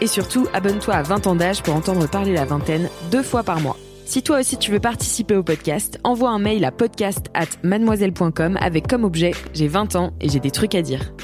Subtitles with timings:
[0.00, 3.60] Et surtout, abonne-toi à 20 ans d'âge pour entendre parler la vingtaine deux fois par
[3.60, 3.76] mois.
[4.04, 8.58] Si toi aussi tu veux participer au podcast, envoie un mail à podcast at mademoiselle.com
[8.60, 11.14] avec comme objet J'ai 20 ans et j'ai des trucs à dire.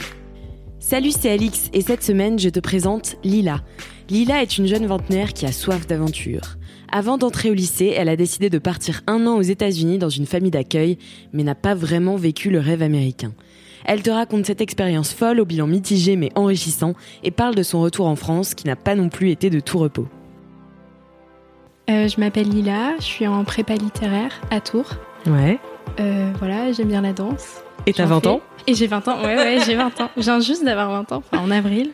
[0.79, 3.61] Salut, c'est Alix et cette semaine je te présente Lila.
[4.09, 6.57] Lila est une jeune vingtenaire qui a soif d'aventure.
[6.91, 10.27] Avant d'entrer au lycée, elle a décidé de partir un an aux États-Unis dans une
[10.27, 10.99] famille d'accueil,
[11.33, 13.33] mais n'a pas vraiment vécu le rêve américain.
[13.85, 17.81] Elle te raconte cette expérience folle au bilan mitigé mais enrichissant et parle de son
[17.81, 20.07] retour en France qui n'a pas non plus été de tout repos.
[21.89, 24.95] Euh, je m'appelle Lila, je suis en prépa littéraire à Tours.
[25.27, 25.59] Ouais.
[25.99, 27.63] Euh, voilà, j'aime bien la danse.
[27.87, 28.27] Et t'as J'en 20 fais.
[28.29, 28.41] ans?
[28.67, 30.11] Et j'ai 20 ans, ouais, ouais, j'ai 20 ans.
[30.17, 31.91] Je viens juste d'avoir 20 ans, enfin en avril.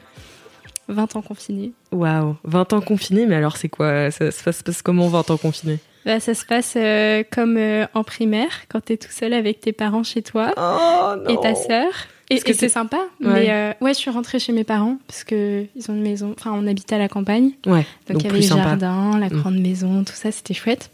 [0.88, 1.72] 20 ans confinés.
[1.92, 4.10] Waouh, 20 ans confiné, mais alors c'est quoi?
[4.10, 7.84] Ça, ça se passe comment 20 ans confiné Bah, ça se passe euh, comme euh,
[7.92, 11.90] en primaire, quand t'es tout seul avec tes parents chez toi Oh et ta sœur.
[12.30, 12.98] Et, Est-ce que et c'est sympa.
[13.20, 13.28] Ouais.
[13.32, 16.34] Mais euh, ouais, je suis rentrée chez mes parents parce que ils ont une maison.
[16.38, 17.50] Enfin, on habitait à la campagne.
[17.66, 19.40] Ouais, Donc, donc, il y avait le jardin, la Mm.
[19.40, 20.90] grande maison, tout ça, c'était chouette.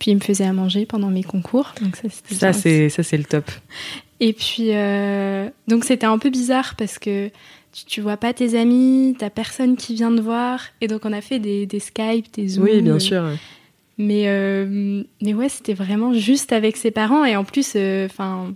[0.00, 1.72] Puis ils me faisaient à manger pendant mes concours.
[1.80, 3.50] Donc ça, c'était Ça bien c'est ça c'est le top.
[4.20, 7.28] Et puis, euh, donc c'était un peu bizarre parce que
[7.72, 10.60] tu, tu vois pas tes amis, t'as personne qui vient te voir.
[10.80, 12.64] Et donc on a fait des, des Skype, des Zoom.
[12.64, 13.22] Oui, bien euh, sûr.
[13.98, 17.24] Mais, euh, mais ouais, c'était vraiment juste avec ses parents.
[17.24, 17.76] Et en plus,
[18.06, 18.54] enfin,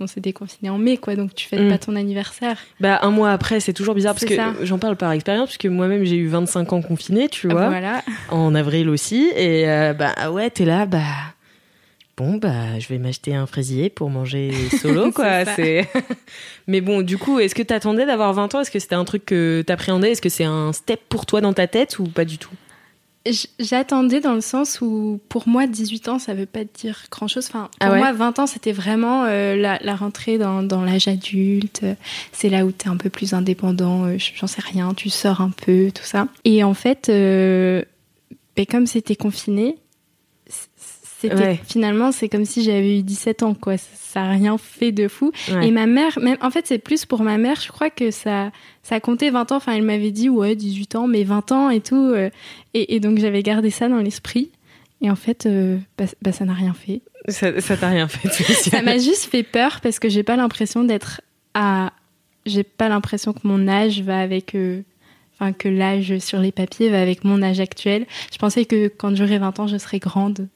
[0.00, 1.14] on s'est déconfiné en mai, quoi.
[1.14, 1.68] Donc tu fêtes Mm.
[1.68, 2.56] pas ton anniversaire.
[2.80, 6.04] Bah un mois après, c'est toujours bizarre parce que j'en parle par expérience puisque moi-même
[6.04, 8.02] j'ai eu 25 ans confiné, tu vois, Voilà.
[8.30, 11.02] en avril aussi et euh, bah ouais, t'es là bah
[12.16, 14.50] bon bah je vais m'acheter un fraisier pour manger
[14.82, 15.86] solo quoi, C'est
[16.66, 18.60] Mais bon, du coup, est-ce que t'attendais d'avoir 20 ans?
[18.60, 20.12] Est-ce que c'était un truc que t'appréhendais?
[20.12, 22.50] Est-ce que c'est un step pour toi dans ta tête ou pas du tout?
[23.58, 27.46] J'attendais dans le sens où, pour moi, 18 ans, ça veut pas dire grand-chose.
[27.48, 30.82] Enfin, pour Ah ouais moi, 20 ans, c'était vraiment euh, la, la rentrée dans, dans
[30.82, 31.84] l'âge adulte.
[32.32, 35.42] C'est là où tu es un peu plus indépendant, euh, j'en sais rien, tu sors
[35.42, 36.28] un peu, tout ça.
[36.44, 37.82] Et en fait, euh,
[38.56, 39.76] ben, comme c'était confiné,
[41.20, 41.60] c'était Ouais.
[41.66, 43.76] finalement, c'est comme si j'avais eu 17 ans, quoi.
[43.78, 45.30] Ça n'a rien fait de fou.
[45.50, 45.68] Ouais.
[45.68, 48.50] Et ma mère, même, en fait, c'est plus pour ma mère, je crois que ça,
[48.82, 49.56] ça comptait 20 ans.
[49.56, 51.96] Enfin, elle m'avait dit, ouais, 18 ans, mais 20 ans et tout.
[51.96, 52.30] euh,
[52.74, 54.50] et, et donc, j'avais gardé ça dans l'esprit.
[55.02, 57.00] Et en fait, euh, bah, bah, ça n'a rien fait.
[57.28, 60.84] Ça ça t'a rien fait Ça m'a juste fait peur parce que j'ai pas l'impression
[60.84, 61.20] d'être
[61.54, 61.92] à.
[62.46, 64.54] J'ai pas l'impression que mon âge va avec.
[64.54, 64.82] euh,
[65.42, 68.04] Enfin, que l'âge sur les papiers va avec mon âge actuel.
[68.30, 70.48] Je pensais que quand j'aurais 20 ans, je serais grande.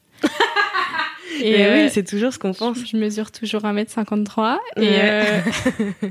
[1.43, 2.79] Et Mais euh, oui, c'est toujours ce qu'on pense.
[2.81, 4.59] je, je mesure toujours 1m53.
[4.77, 4.89] Et, Ouais.
[5.03, 5.41] euh,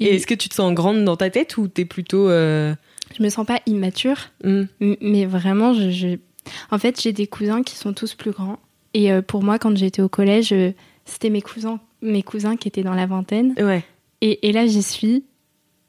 [0.00, 2.74] Et est-ce que tu te sens grande dans ta tête ou t'es plutôt euh,
[3.16, 4.16] je me sens pas immature.
[4.42, 4.62] hmm,
[5.00, 6.16] Mais vraiment, je, je-
[6.70, 8.58] en fait, j'ai des cousins qui sont tous plus grands.
[8.94, 10.54] Et pour moi, quand j'étais au collège,
[11.04, 13.54] c'était mes cousins, mes cousins qui étaient dans la vingtaine.
[13.58, 13.84] Ouais.
[14.22, 15.24] Et, et là, j'y suis.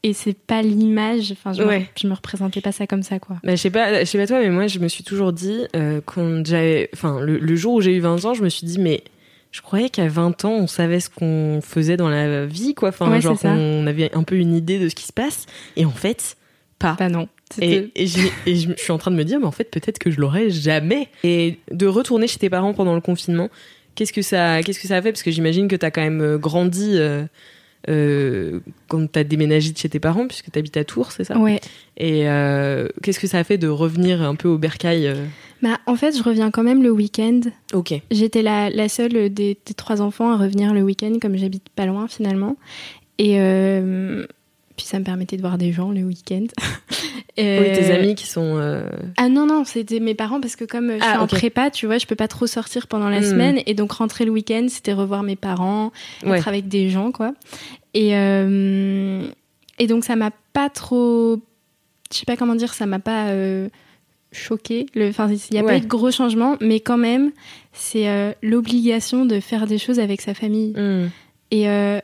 [0.03, 1.31] Et c'est pas l'image.
[1.31, 1.79] Enfin, je, Ouais.
[1.79, 3.37] me, je me représentais pas ça comme ça, quoi.
[3.43, 5.61] Bah, je sais pas, je sais pas toi, mais moi, je me suis toujours dit,
[5.75, 8.67] euh, quand j'avais, enfin, le, le jour où j'ai eu 20 ans, je me suis
[8.67, 9.03] dit, mais
[9.51, 12.89] je croyais qu'à 20 ans, on savait ce qu'on faisait dans la vie, quoi.
[12.89, 15.45] Enfin, Ouais, genre, on avait un peu une idée de ce qui se passe.
[15.77, 16.35] Et en fait,
[16.79, 16.95] pas.
[16.99, 17.27] Bah non.
[17.61, 19.65] Et, et j'ai- et je, je suis en train de me dire, mais en fait,
[19.71, 21.07] peut-être que je l'aurais jamais.
[21.23, 23.49] Et de retourner chez tes parents pendant le confinement,
[23.95, 25.11] qu'est-ce que ça, qu'est-ce que ça a fait?
[25.11, 27.23] Parce que j'imagine que t'as quand même euh, grandi euh,
[27.89, 31.59] euh, quand t'as déménagé de chez tes parents, puisque t'habites à Tours, c'est ça Ouais.
[31.97, 35.25] Et euh, qu'est-ce que ça a fait de revenir un peu au bercail euh
[35.61, 37.41] Bah, en fait, je reviens quand même le week-end.
[37.73, 37.93] Ok.
[38.11, 41.85] J'étais la, la seule des, des trois enfants à revenir le week-end, comme j'habite pas
[41.85, 42.57] loin finalement.
[43.19, 43.37] Et
[44.77, 46.45] Puis ça me permettait de voir des gens le week-end.
[47.35, 48.57] Oui, tes amis qui sont.
[48.59, 48.87] euh,
[49.17, 51.71] Ah non, non, c'était mes parents parce que comme euh, je Ah, suis en prépa,
[51.71, 53.23] tu vois, je peux pas trop sortir pendant la Hmm.
[53.23, 53.59] semaine.
[53.65, 55.91] Et donc rentrer le week-end, c'était revoir mes parents,
[56.23, 56.37] Ouais.
[56.37, 57.33] être avec des gens, quoi.
[57.95, 59.25] Et, euh,
[59.79, 61.41] et donc ça m'a pas trop.
[62.11, 63.67] Je sais pas comment dire, ça m'a pas euh,
[64.31, 64.85] choqué.
[64.93, 65.67] Le- Enfin, il y a Ouais.
[65.67, 67.31] pas eu de gros changements, mais quand même,
[67.71, 70.73] c'est euh, l'obligation de faire des choses avec sa famille.
[70.77, 71.09] hmm.
[71.49, 71.99] Et, euh,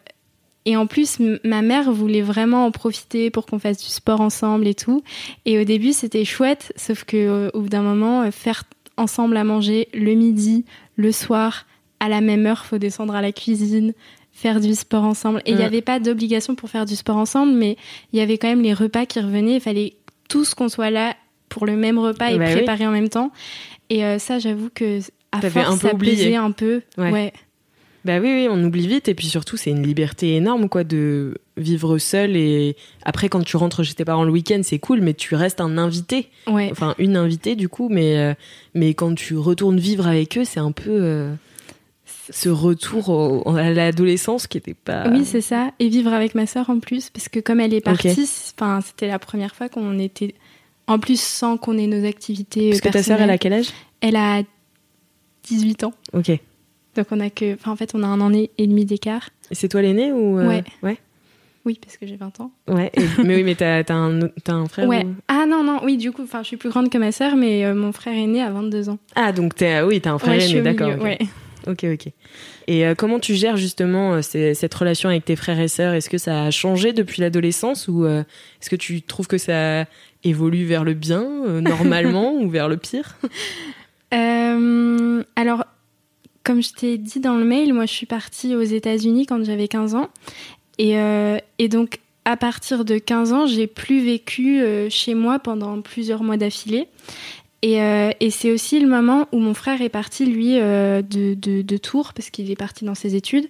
[0.69, 4.67] et en plus, ma mère voulait vraiment en profiter pour qu'on fasse du sport ensemble
[4.67, 5.01] et tout.
[5.45, 9.35] Et au début, c'était chouette, sauf que euh, au bout d'un moment, euh, faire ensemble
[9.37, 11.65] à manger le midi, le soir,
[11.99, 13.93] à la même heure, faut descendre à la cuisine,
[14.31, 15.41] faire du sport ensemble.
[15.47, 17.75] Et il n'y avait pas d'obligation pour faire du sport ensemble, mais
[18.13, 19.55] il y avait quand même les repas qui revenaient.
[19.55, 19.95] Il fallait
[20.29, 21.15] tous qu'on soit là
[21.49, 22.53] pour le même repas et Bah oui.
[22.53, 23.31] préparer en même temps.
[23.89, 24.99] Et euh, ça, j'avoue que
[25.31, 26.35] à force, un peu ça oublié.
[26.35, 26.83] un peu.
[26.99, 27.11] Ouais.
[27.11, 27.33] ouais.
[28.09, 29.07] Bah oui, oui, on oublie vite.
[29.07, 32.35] Et puis surtout, c'est une liberté énorme, quoi, de vivre seul.
[32.35, 35.61] Et après, quand tu rentres chez tes parents le week-end, c'est cool, mais tu restes
[35.61, 36.27] un invité.
[36.47, 36.69] ouais.
[36.71, 37.87] Enfin, une invitée, du coup.
[37.89, 38.33] Mais, euh,
[38.73, 41.31] mais quand tu retournes vivre avec eux, c'est un peu euh,
[42.31, 45.07] ce retour au- à l'adolescence qui était pas.
[45.11, 45.71] Oui, c'est ça.
[45.77, 49.19] Et vivre avec ma sœur en plus, parce que comme elle est partie, c'était la
[49.19, 50.33] première fois qu'on était.
[50.87, 52.69] En plus, sans qu'on ait nos activités.
[52.71, 53.67] Parce que ta sœur, elle a quel âge?
[54.01, 54.41] Elle a
[55.43, 55.93] 18 ans.
[56.13, 56.31] Ok.
[56.95, 57.53] Et Donc, on a que.
[57.53, 59.29] Enfin, en fait, on a un an et demi d'écart.
[59.51, 60.37] c'est toi l'aîné ou.
[60.39, 60.63] euh, Ouais.
[60.83, 60.97] Ouais.
[61.65, 62.51] Oui, parce que j'ai 20 ans.
[62.67, 62.89] Ouais.
[62.95, 65.03] Et- mais oui, mais t'as t'as un, t'as un frère ouais.
[65.05, 67.35] ou- Ah non, non, oui, du coup, enfin, je suis plus grande que ma sœur,
[67.35, 68.97] mais euh, mon frère est né à 22 ans.
[69.15, 70.87] Ah, donc t'es, ah oui, t'as un frère ouais, aîné, d'accord.
[70.95, 71.27] milieu, ok.
[71.67, 72.11] Ok, ok.
[72.67, 75.93] Et euh, comment tu gères justement euh, ces- cette relation avec tes frères et sœurs?
[75.93, 79.85] Est-ce que ça a changé depuis l'adolescence ou est-ce que tu trouves que ça
[80.23, 81.27] évolue vers le bien,
[81.61, 83.17] normalement, ou vers le pire?
[85.35, 85.65] Alors,
[86.49, 89.67] comme je t'ai dit dans le mail, moi je suis partie aux États-Unis quand j'avais
[89.67, 90.07] 15 ans.
[90.79, 95.37] Et, euh, et donc, à partir de 15 ans, j'ai plus vécu euh, chez moi
[95.37, 96.87] pendant plusieurs mois d'affilée.
[97.61, 101.33] Et, euh, et c'est aussi le moment où mon frère est parti, lui, euh, de,
[101.33, 103.49] de, de Tours, parce qu'il est parti dans ses études.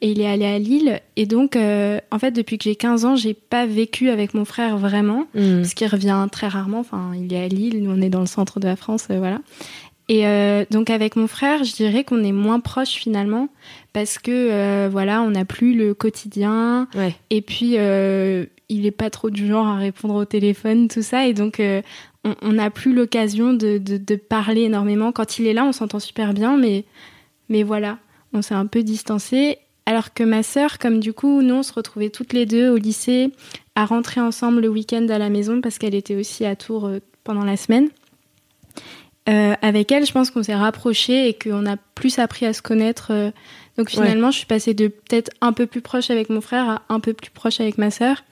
[0.00, 1.00] Et il est allé à Lille.
[1.14, 4.44] Et donc, euh, en fait, depuis que j'ai 15 ans, j'ai pas vécu avec mon
[4.44, 5.58] frère vraiment Hmm.
[5.58, 6.80] parce qu'il revient très rarement.
[6.80, 9.40] Enfin, il est à Lille, nous on est dans le centre de la France, voilà.
[10.08, 13.48] Et euh, donc avec mon frère, je dirais qu'on est moins proches finalement
[13.94, 17.14] parce que euh, voilà, on n'a plus le quotidien Ouais.
[17.30, 21.26] et puis euh, il est pas trop du genre à répondre au téléphone, tout ça,
[21.26, 21.60] et donc
[22.24, 25.12] on n'a plus l'occasion de, de, de parler énormément.
[25.12, 26.84] Quand il est là, on s'entend super bien, mais
[27.48, 27.98] mais voilà,
[28.32, 29.58] on s'est un peu distancé.
[29.86, 32.76] Alors que ma sœur, comme du coup, nous on se retrouvait toutes les deux au
[32.76, 33.30] lycée
[33.74, 36.90] à rentrer ensemble le week-end à la maison parce qu'elle était aussi à Tours
[37.22, 37.88] pendant la semaine.
[39.28, 42.60] Euh, avec elle, je pense qu'on s'est rapprochés et qu'on a plus appris à se
[42.62, 43.08] connaître.
[43.10, 43.30] euh.
[43.78, 46.82] donc finalement, je suis passée de peut-être un peu plus proche avec mon frère à
[46.90, 48.22] un peu plus proche avec ma sœur.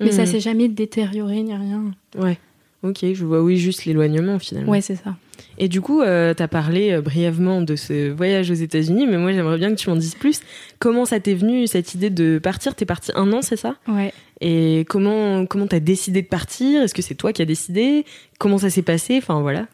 [0.00, 0.26] Mais ça Mhm.
[0.26, 1.82] s'est jamais détérioré ni rien.
[2.18, 2.36] Ouais.
[2.82, 4.70] Ok, je vois, oui, juste l'éloignement finalement.
[4.72, 5.14] Ouais, c'est ça.
[5.58, 9.32] Et du coup, euh, t'as parlé euh, brièvement de ce voyage aux États-Unis, mais moi
[9.32, 10.40] j'aimerais bien que tu m'en dises plus.
[10.80, 12.74] Comment ça t'est venu cette idée de partir?
[12.74, 13.76] T'es parti un an, c'est ça?
[13.86, 14.12] Ouais.
[14.40, 16.82] Et comment comment t'as décidé de partir?
[16.82, 18.04] Est-ce que c'est toi qui as décidé?
[18.38, 19.16] Comment ça s'est passé?
[19.18, 19.66] Enfin voilà.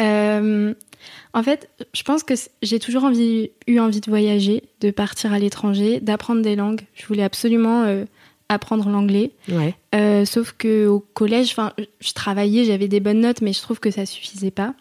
[0.00, 0.74] Euh,
[1.34, 5.38] en fait, je pense que j'ai toujours envie, eu envie de voyager, de partir à
[5.38, 6.82] l'étranger, d'apprendre des langues.
[6.94, 8.04] Je voulais absolument euh,
[8.48, 9.32] apprendre l'anglais.
[9.50, 9.74] Ouais.
[9.94, 13.78] Euh, sauf que au collège, enfin, je travaillais, j'avais des bonnes notes, mais je trouve
[13.78, 14.74] que ça suffisait pas.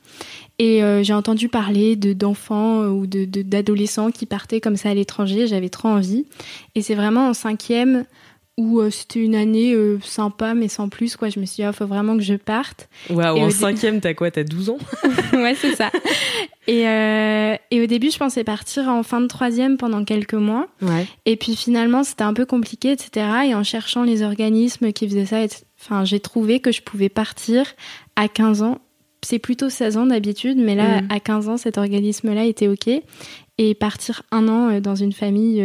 [0.58, 4.94] Et euh, j'ai entendu parler de d'enfants ou de- d'adolescents qui partaient comme ça à
[4.94, 5.48] l'étranger.
[5.48, 6.26] J'avais trop envie.
[6.76, 8.06] Et c'est vraiment en cinquième
[8.58, 11.16] où euh, c'était une année euh, sympa, mais sans plus.
[11.16, 12.90] Quoi, je me suis dit, il faut vraiment que je parte.
[13.10, 14.32] Waouh, en cinquième, t'as quoi?
[14.32, 14.78] T'as 12 ans?
[15.34, 15.92] Ouais, c'est ça.
[16.66, 20.68] Et, euh, et au début, je pensais partir en fin de troisième pendant quelques mois.
[20.82, 21.06] Ouais.
[21.28, 23.28] Et puis finalement, c'était un peu compliqué, etc.
[23.50, 25.46] Et en cherchant les organismes qui faisaient ça,
[25.80, 27.66] enfin, j'ai trouvé que je pouvais partir
[28.16, 28.80] à 15 ans.
[29.24, 31.08] C'est plutôt 16 ans d'habitude, mais là, Mhm.
[31.12, 32.90] à 15 ans, cet organisme-là était OK.
[33.60, 35.64] Et partir un an euh, dans une famille,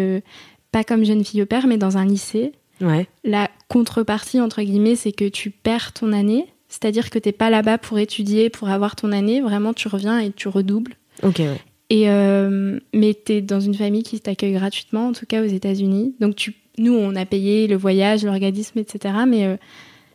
[0.70, 2.52] pas comme jeune fille au père, mais dans un lycée.
[2.82, 3.06] Ouais.
[3.24, 6.46] La contrepartie, entre guillemets, c'est que tu perds ton année.
[6.68, 9.40] C'est-à-dire que t'es pas là-bas pour étudier, pour avoir ton année.
[9.40, 10.94] Vraiment, tu reviens et tu redoubles.
[11.22, 11.60] Ok, ouais.
[11.90, 16.14] Et euh, mais t'es dans une famille qui t'accueille gratuitement, en tout cas aux États-Unis.
[16.20, 19.14] Donc tu, nous, on a payé le voyage, l'organisme, etc.
[19.28, 19.56] Mais euh,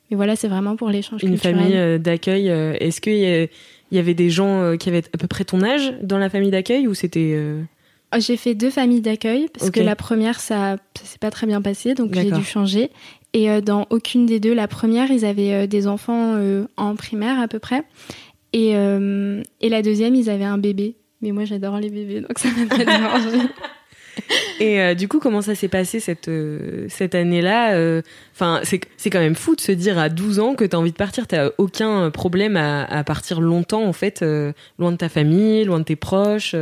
[0.10, 1.56] mais voilà, c'est vraiment pour l'échange Une culturel.
[1.58, 2.48] famille euh, d'accueil.
[2.48, 6.18] Est-ce qu'il y, y avait des gens qui avaient à peu près ton âge dans
[6.18, 7.34] la famille d'accueil ou c'était.
[7.36, 7.62] euh,
[8.18, 11.62] J'ai fait deux familles d'accueil parce que la première, ça, ça s'est pas très bien
[11.62, 12.90] passé, donc j'ai dû changer.
[13.34, 16.96] Et euh, dans aucune des deux, la première, ils avaient euh, des enfants euh, en
[16.96, 17.84] primaire à peu près,
[18.54, 20.96] et euh, et la deuxième, ils avaient un bébé.
[21.22, 23.38] Mais moi, j'adore les bébés, donc ça m'a pas dérangé.
[24.60, 28.02] Et euh, du coup, comment ça s'est passé cette, euh, cette année-là euh,
[28.34, 30.98] Enfin, c'est quand même fou de se dire à 12 ans que t'as envie de
[30.98, 31.26] partir.
[31.26, 34.24] T'as aucun problème à, partir longtemps, en fait,
[34.78, 36.56] loin de ta famille, loin de tes proches.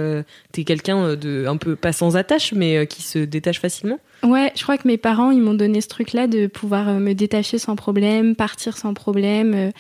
[0.54, 4.00] T'es quelqu'un de un peu pas sans attache, mais qui se détache facilement.
[4.24, 7.58] Ouais, je crois que mes parents, ils m'ont donné ce truc-là de pouvoir me détacher
[7.58, 9.74] sans problème, partir sans problème.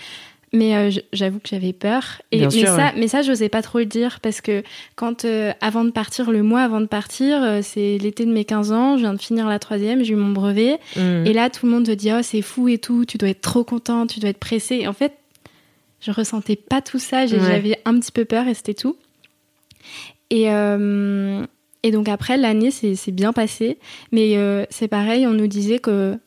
[0.55, 2.21] Mais euh, j'avoue que j'avais peur.
[2.31, 4.63] Et, Bien mais, sûr, ça, mais ça, j'osais pas trop le dire parce que
[4.95, 8.45] quand, euh, avant de partir, le mois avant de partir, euh, c'est l'été de mes
[8.45, 10.79] 15 ans, je viens de finir la troisième, j'ai eu mon brevet.
[10.95, 11.25] Mm.
[11.25, 13.41] Et là, tout le monde te dit, oh, c'est fou et tout, tu dois être
[13.41, 14.75] trop content, tu dois être pressé.
[14.77, 15.13] Et en fait,
[15.99, 17.27] je ressentais pas tout ça, Ouais.
[17.27, 18.95] j'avais un petit peu peur et c'était tout.
[20.29, 23.77] Et, et donc après, l'année s'est bien passée.
[24.11, 24.35] Mais
[24.69, 26.17] c'est pareil, on nous disait que,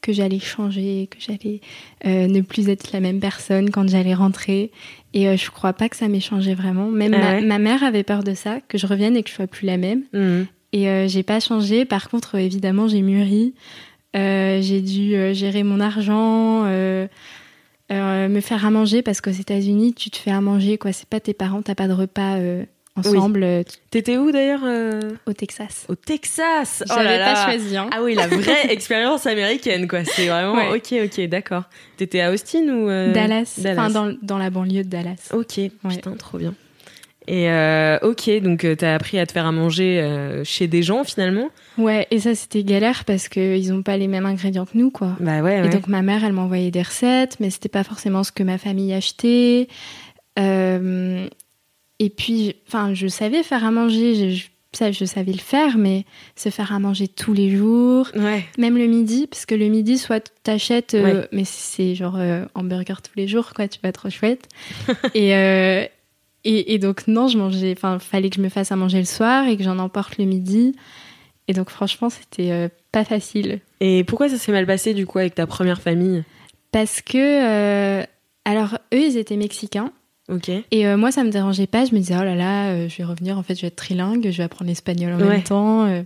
[0.00, 1.60] que j'allais changer, que j'allais
[2.06, 4.70] euh, ne plus être la même personne quand j'allais rentrer.
[5.14, 6.88] Et euh, je crois pas que ça m'ait changé vraiment.
[6.88, 9.30] Même Ah ma, ouais ma mère avait peur de ça, que je revienne et que
[9.30, 10.02] je sois plus la même.
[10.12, 10.42] Mm.
[10.72, 11.84] Et euh, j'ai pas changé.
[11.84, 13.54] Par contre, euh, évidemment, j'ai mûri.
[14.14, 20.32] J'ai dû gérer mon argent, me faire à manger parce qu'aux États-Unis, tu te fais
[20.32, 20.92] à manger quoi.
[20.92, 22.36] C'est pas tes parents, t'as pas de repas
[22.98, 25.86] ensemble euh, T'étais où d'ailleurs euh au Texas.
[25.88, 26.82] Au Texas.
[26.88, 27.76] Oh J'avais pas choisi.
[27.76, 27.88] Hein.
[27.92, 30.04] Ah oui, la vraie expérience américaine, quoi.
[30.04, 30.54] C'est vraiment.
[30.54, 30.76] Ouais.
[30.76, 31.64] Ok, ok, d'accord.
[31.96, 33.82] T'étais à Austin ou euh, Dallas, Dallas.
[33.86, 35.28] enfin dans, dans la banlieue de Dallas.
[35.32, 36.54] Ok, putain, trop bien.
[37.28, 40.82] Et euh, ok, donc euh, t'as appris à te faire à manger euh, chez des
[40.82, 41.50] gens finalement.
[41.76, 44.90] Ouais, et ça c'était galère parce que ils ont pas les mêmes ingrédients que nous
[44.90, 45.14] quoi.
[45.20, 45.66] Bah ouais.
[45.66, 48.56] Et donc ma mère, elle m'envoyait des recettes, mais c'était pas forcément ce que ma
[48.56, 49.68] famille achetait.
[50.38, 51.26] Euh,
[51.98, 56.04] et puis, enfin, je savais faire à manger, je, ça, je savais le faire, mais
[56.36, 58.44] se faire à manger tous les jours, ouais.
[58.58, 61.28] même le midi, parce que le midi, soit t'achètes, euh, Ouais.
[61.32, 64.46] mais c'est genre euh, hamburger tous les jours, quoi, tu vas trop chouette.
[65.14, 65.84] et, euh,
[66.44, 69.04] et, et donc non, je mangeais, enfin, fallait que je me fasse à manger le
[69.06, 70.74] soir et que j'en emporte le midi.
[71.48, 73.60] Et donc franchement, c'était euh, pas facile.
[73.80, 76.22] Et pourquoi ça s'est mal passé du coup avec ta première famille?
[76.72, 78.04] Parce que, euh,
[78.44, 79.90] alors eux, ils étaient mexicains.
[80.28, 80.50] Ok.
[80.70, 81.84] Et euh, moi, ça me dérangeait pas.
[81.86, 83.76] Je me disais, oh là là, euh, je vais revenir, en fait, je vais être
[83.76, 85.28] trilingue, je vais apprendre l'espagnol en Ouais.
[85.28, 85.86] même temps.
[85.86, 86.02] euh.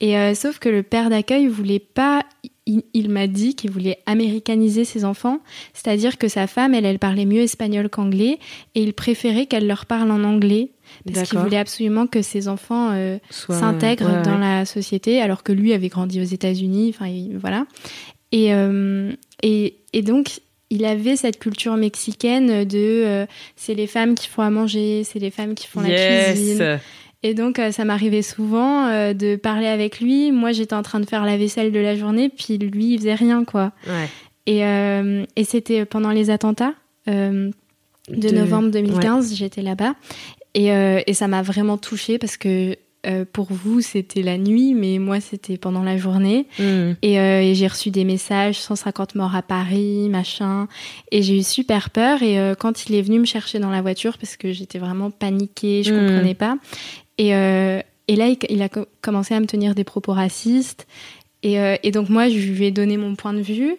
[0.00, 2.22] Et sauf que le père d'accueil voulait pas.
[2.68, 5.38] Il, il m'a dit qu'il voulait américaniser ses enfants,
[5.72, 8.40] c'est-à-dire que sa femme, elle, elle parlait mieux espagnol qu'anglais,
[8.74, 10.70] et il préférait qu'elle leur parle en anglais
[11.14, 15.52] parce qu'il voulait absolument que ses enfants euh, s'intègrent ouais, dans la société, alors que
[15.52, 16.92] lui avait grandi aux États-Unis.
[16.94, 17.66] Enfin, il- voilà.
[18.32, 19.12] Et, euh,
[19.44, 24.42] et, et donc, il avait cette culture mexicaine de euh, c'est les femmes qui font
[24.42, 25.88] à manger, c'est les femmes qui font la
[26.32, 26.80] cuisine.
[27.22, 30.32] Et donc, euh, ça m'arrivait souvent euh, de parler avec lui.
[30.32, 33.14] Moi, j'étais en train de faire la vaisselle de la journée, puis lui, il faisait
[33.14, 33.72] rien, quoi.
[33.86, 34.08] Ouais.
[34.48, 34.60] Et,
[35.34, 36.74] et c'était pendant les attentats
[37.08, 37.50] de,
[38.08, 39.94] De- novembre 2015, j'étais là-bas.
[40.54, 42.76] Et, et ça m'a vraiment touchée parce que
[43.06, 46.46] euh, pour vous, c'était la nuit, mais moi, c'était pendant la journée.
[46.58, 46.92] Mm.
[47.02, 50.66] Et, euh, et j'ai reçu des messages, 150 morts à Paris, machin.
[51.12, 52.22] Et j'ai eu super peur.
[52.22, 55.10] Et euh, quand il est venu me chercher dans la voiture, parce que j'étais vraiment
[55.10, 55.98] paniquée, je Mm.
[56.06, 56.56] comprenais pas.
[57.18, 60.86] Et, et là, il, il a co- commencé à me tenir des propos racistes.
[61.42, 63.76] Et, et donc moi, je lui ai donné mon point de vue.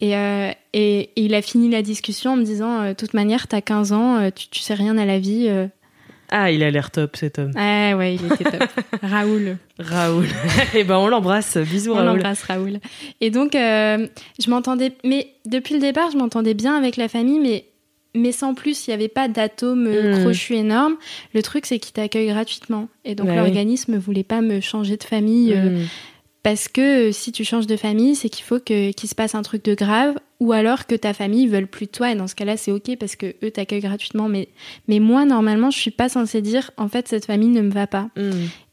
[0.00, 0.14] Et,
[1.16, 4.48] il a fini la discussion en me disant, de toute manière, t'as 15 ans, tu,
[4.48, 5.48] tu sais rien à la vie.
[6.30, 7.52] Ah, il a l'air top cet homme.
[7.56, 8.68] Ah ouais, il était top.
[9.02, 9.56] Raoul.
[9.78, 10.26] Raoul.
[10.74, 11.56] Et ben on l'embrasse.
[11.56, 12.06] Bisous On Raoul.
[12.06, 12.78] l'embrasse, Raoul.
[13.20, 14.06] Et donc, euh,
[14.42, 14.92] je m'entendais.
[15.04, 17.64] Mais depuis le départ, je m'entendais bien avec la famille, mais,
[18.14, 18.86] mais sans plus.
[18.86, 20.20] Il n'y avait pas d'atome euh, Mm.
[20.20, 20.96] crochu énorme.
[21.34, 22.88] Le truc, c'est qu'ils t'accueillent gratuitement.
[23.04, 25.52] Et donc, Bah l'organisme ne voulait pas me changer de famille.
[25.54, 25.86] euh, Mm.
[26.44, 29.34] parce que euh, si tu changes de famille, c'est qu'il faut que- qu'il se passe
[29.34, 32.10] un truc de grave, ou alors que ta famille veut plus de toi.
[32.10, 34.28] Et dans ce cas-là, c'est ok parce que eux t'accueillent gratuitement.
[34.28, 34.48] Mais,
[34.88, 37.86] mais moi, normalement, je suis pas censée dire en fait cette famille ne me va
[37.86, 38.08] pas.
[38.16, 38.30] Mm.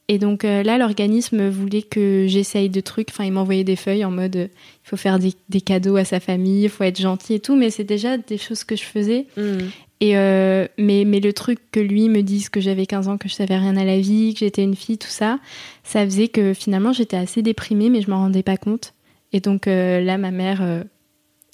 [0.10, 3.10] Et donc euh, là, l'organisme voulait que j'essaye de trucs.
[3.10, 4.48] Enfin, il m'envoyait des feuilles en mode euh,
[4.86, 7.58] il faut faire des, des cadeaux à sa famille, il faut être gentil et tout.
[7.58, 9.28] Mais c'est déjà des choses que je faisais.
[9.36, 9.58] Mm.
[10.00, 13.28] Et euh, mais, mais le truc que lui me dise que j'avais 15 ans, que
[13.28, 15.40] je savais rien à la vie, que j'étais une fille, tout ça,
[15.84, 18.94] ça faisait que finalement j'étais assez déprimée, mais je m'en rendais pas compte.
[19.34, 20.84] Et donc euh, là, ma mère euh,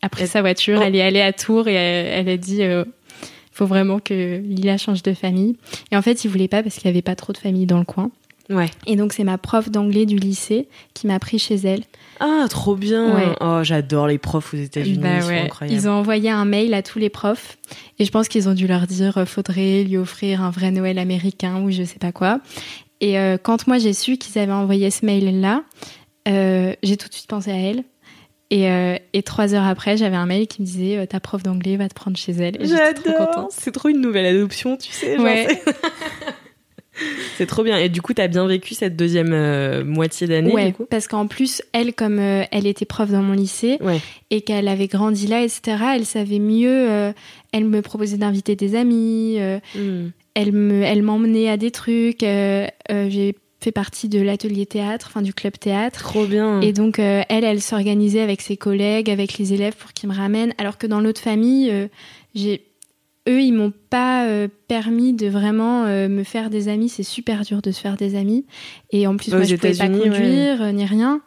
[0.04, 0.84] a pris sa voiture, Oh.
[0.86, 2.86] elle est allée à Tours et elle, elle a dit il
[3.52, 5.56] faut vraiment que Lila change de famille.
[5.92, 7.78] Et en fait, il voulait pas parce qu'il y avait pas trop de famille dans
[7.80, 8.12] le coin.
[8.50, 8.66] Ouais.
[8.88, 11.84] Et donc c'est ma prof d'anglais du lycée qui m'a pris chez elle.
[12.20, 13.16] Ah, trop bien.
[13.16, 13.36] Ouais.
[13.40, 14.98] Oh, j'adore les profs aux États-Unis.
[14.98, 15.80] Bah ils sont incroyables.
[15.80, 17.58] Ils ont envoyé un mail à tous les profs
[18.00, 21.00] et je pense qu'ils ont dû leur dire euh, faudrait lui offrir un vrai Noël
[21.00, 22.42] américain ou je sais pas quoi.
[23.00, 25.64] Et euh, quand moi j'ai su qu'ils avaient envoyé ce mail là,
[26.26, 27.84] j'ai tout de suite pensé à elle.
[28.56, 31.42] Et, euh, et trois heures après, j'avais un mail qui me disait euh, ta prof
[31.42, 32.58] d'anglais va te prendre chez elle.
[32.62, 33.28] J'étais trop J'adore.
[33.32, 33.52] contente.
[33.52, 35.18] C'est trop une nouvelle adoption, tu sais.
[35.20, 35.48] Ouais.
[37.38, 37.78] c'est- trop bien.
[37.80, 40.86] Et du coup, t'as bien vécu cette deuxième euh, moitié d'année Ouais, du coup?
[40.88, 44.00] parce qu'en plus, elle, comme euh, elle était prof dans mon lycée Ouais.
[44.30, 46.70] et qu'elle avait grandi là, etc., elle savait mieux.
[46.92, 47.12] euh,
[47.54, 49.40] elle me proposait d'inviter des amis.
[49.76, 50.10] Hmm.
[50.36, 52.22] elle me, elle m'emmenait à des trucs.
[52.22, 56.04] J'ai fait partie de l'atelier théâtre, enfin du club théâtre.
[56.04, 56.62] Trop bien.
[56.62, 60.16] Et donc, euh, elle, elle s'organisait avec ses collègues, avec les élèves pour qu'ils me
[60.16, 60.54] ramènent.
[60.58, 61.88] Alors que dans l'autre famille, euh,
[62.36, 62.66] j'ai,
[63.30, 66.90] eux, ils m'ont pas euh, permis de vraiment euh, me faire des amis.
[66.90, 68.46] C'est super dur de se faire des amis.
[68.92, 69.98] Et en plus, Aux moi, je pouvais pas ouais.
[69.98, 71.22] conduire euh, ni rien.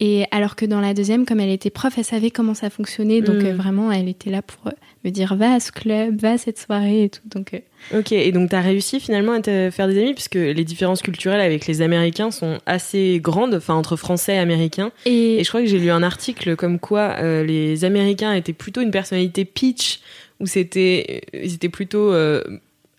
[0.00, 3.20] Et alors que dans la deuxième, comme elle était prof, elle savait comment ça fonctionnait.
[3.20, 3.46] Donc Mm.
[3.46, 4.70] euh, vraiment, elle était là pour euh,
[5.04, 7.22] me dire va à ce club, va à cette soirée et tout.
[7.26, 10.64] Donc euh, Ok, et donc t'as réussi finalement à te faire des amis puisque les
[10.64, 14.92] différences culturelles avec les Américains sont assez grandes, enfin entre Français et Américains.
[15.04, 18.52] et, Et je crois que j'ai lu un article comme quoi euh, les Américains étaient
[18.52, 20.00] plutôt une personnalité pitch,
[20.40, 22.44] où c'était, ils étaient plutôt euh,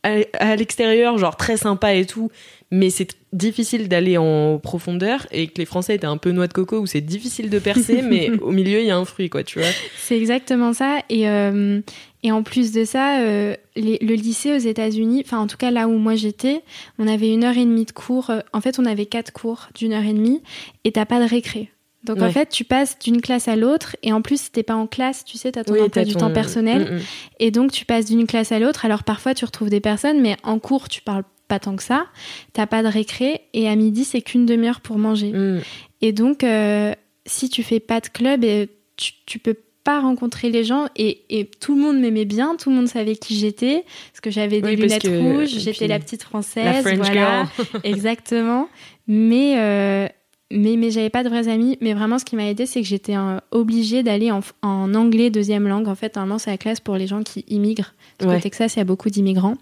[0.03, 2.29] à, l'extérieur, genre très sympa et tout,
[2.71, 6.53] mais c'est difficile d'aller en profondeur, et que les Français étaient un peu noix de
[6.53, 9.43] coco, où c'est difficile de percer, mais au milieu il y a un fruit, quoi,
[9.43, 9.67] tu vois.
[9.97, 10.99] C'est exactement ça.
[11.09, 11.81] Et, euh,
[12.23, 15.71] et en plus de ça, euh, les- le lycée aux États-Unis, enfin en tout cas
[15.71, 16.61] là où moi j'étais,
[16.97, 18.29] on avait une heure et demie de cours.
[18.29, 20.41] Euh, En fait, on avait quatre cours d'une heure et demie
[20.83, 21.69] et t'as pas de récré.
[22.03, 24.75] Donc en fait, tu passes d'une classe à l'autre et en plus, si t'es pas
[24.75, 26.99] en classe, tu sais, t'as ton emploi t'as du ton- temps personnel Mm, mm.
[27.39, 28.85] et donc tu passes d'une classe à l'autre.
[28.85, 32.05] Alors parfois, tu retrouves des personnes, mais en cours, tu parles pas tant que ça.
[32.53, 35.31] T'as pas de récré et à midi, c'est qu'une demi-heure pour manger.
[35.33, 35.61] Mm.
[36.01, 36.93] Et donc, euh,
[37.25, 38.65] si tu fais pas de club, euh,
[38.95, 40.87] tu, tu peux pas rencontrer les gens.
[40.95, 44.29] Et, et tout le monde m'aimait bien, tout le monde savait qui j'étais, parce que
[44.31, 47.47] j'avais des Oui, lunettes rouges, et j'étais la petite française, La voilà,
[47.83, 48.69] exactement.
[49.07, 50.07] Mais euh,
[50.51, 51.77] mais mais j'avais pas de vrais amis.
[51.81, 55.29] Mais vraiment, ce qui m'a aidé, c'est que j'étais euh, obligée d'aller en, en anglais
[55.29, 55.87] deuxième langue.
[55.87, 57.93] En fait, normalement, c'est la classe pour les gens qui immigrent.
[58.17, 58.37] Parce Ouais.
[58.37, 59.55] qu'au Texas, il y a beaucoup d'immigrants.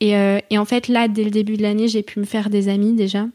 [0.00, 2.50] Et, euh, et en fait, là, dès le début de l'année, j'ai pu me faire
[2.50, 3.26] des amis déjà.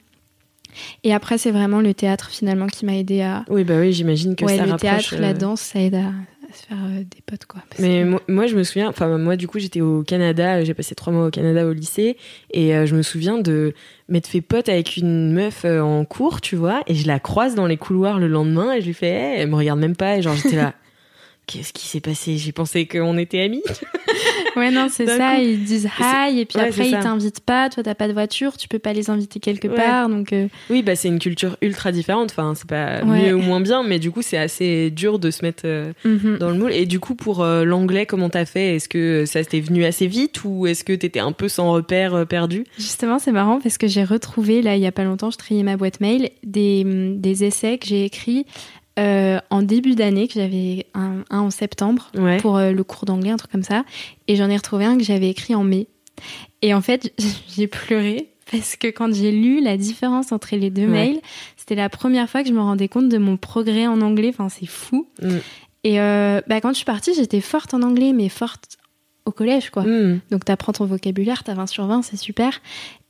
[1.03, 3.43] Et après, c'est vraiment le théâtre finalement qui m'a aidé à.
[3.49, 5.09] Oui, bah oui, j'imagine que ouais, ça le rapproche.
[5.09, 6.11] théâtre, la euh, danse, ça aide à,
[6.51, 7.61] à se faire euh, des potes, quoi.
[7.69, 10.57] Parce Mais que- moi, moi, je me souviens, enfin, moi, du coup, j'étais au Canada,
[10.57, 12.17] euh, j'ai passé trois mois au Canada au lycée,
[12.51, 13.73] et euh, je me souviens de
[14.09, 17.67] m'être fait pote avec une meuf en cours, tu vois, et je la croise dans
[17.67, 20.21] les couloirs le lendemain, et je lui fais, Hey, elle me regarde même pas, et
[20.21, 20.73] genre, j'étais là.
[21.51, 22.37] Qu'est-ce qui s'est passé?
[22.37, 23.63] J'ai pensé qu'on était amis.
[24.57, 25.35] Ouais, non, c'est ça.
[25.37, 25.41] coup.
[25.41, 27.69] Ils disent hi, et puis ouais, après, ils t'invitent pas.
[27.69, 29.75] Toi, t'as pas de voiture, tu peux pas les inviter quelque Ouais.
[29.75, 30.09] part.
[30.09, 32.31] Donc, euh, Oui, bah c'est une culture ultra différente.
[32.31, 33.27] Enfin, c'est pas Ouais.
[33.27, 36.37] mieux ou moins bien, mais du coup, c'est assez dur de se mettre euh, mhm.
[36.39, 36.73] dans le moule.
[36.73, 38.75] Et du coup, pour euh, l'anglais, comment t'as fait?
[38.75, 42.27] Est-ce que ça t'est venu assez vite ou est-ce que t'étais un peu sans repère
[42.27, 42.65] perdu?
[42.77, 45.63] Justement, c'est marrant parce que j'ai retrouvé, là, il y a pas longtemps, je triais
[45.63, 48.45] ma boîte mail, des, hum, des essais que j'ai écrits
[48.99, 52.37] euh, en début d'année, que j'avais un, un en septembre Ouais.
[52.37, 53.83] pour euh, le cours d'anglais, un truc comme ça.
[54.27, 55.87] Et j'en ai retrouvé un que j'avais écrit en mai.
[56.61, 57.13] Et en fait,
[57.55, 60.87] j'ai pleuré parce que quand j'ai lu la différence entre les deux Ouais.
[60.87, 61.21] mails,
[61.55, 64.29] c'était la première fois que je me rendais compte de mon progrès en anglais.
[64.29, 65.07] Enfin, c'est fou.
[65.21, 65.37] Mm.
[65.83, 68.77] Et euh, bah, quand je suis partie, j'étais forte en anglais, mais forte
[69.25, 69.83] au collège, quoi.
[69.83, 70.19] Hmm.
[70.31, 72.59] Donc t'apprends ton vocabulaire, t'as 20 sur 20, c'est super.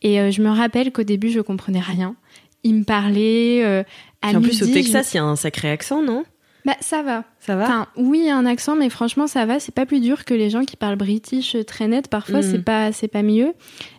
[0.01, 2.15] Et euh, je me rappelle qu'au début, je comprenais rien.
[2.63, 3.83] Il me parlait euh,
[4.21, 6.23] à en plus, au midi, Texas, il y a un sacré accent, non?
[6.63, 7.23] Bah ça va.
[7.39, 7.63] Ça va?
[7.63, 9.59] Enfin, oui, il y a un accent, mais franchement, ça va.
[9.59, 12.07] C'est pas plus dur que les gens qui parlent british très net.
[12.07, 12.43] Parfois, Mm.
[12.43, 13.53] c'est pas, c'est pas mieux.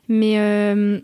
[0.08, 1.00] Mais, euh,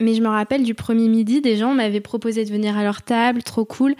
[0.00, 3.02] mais je me rappelle du premier midi, des gens m'avaient proposé de venir à leur
[3.02, 3.94] table, trop cool.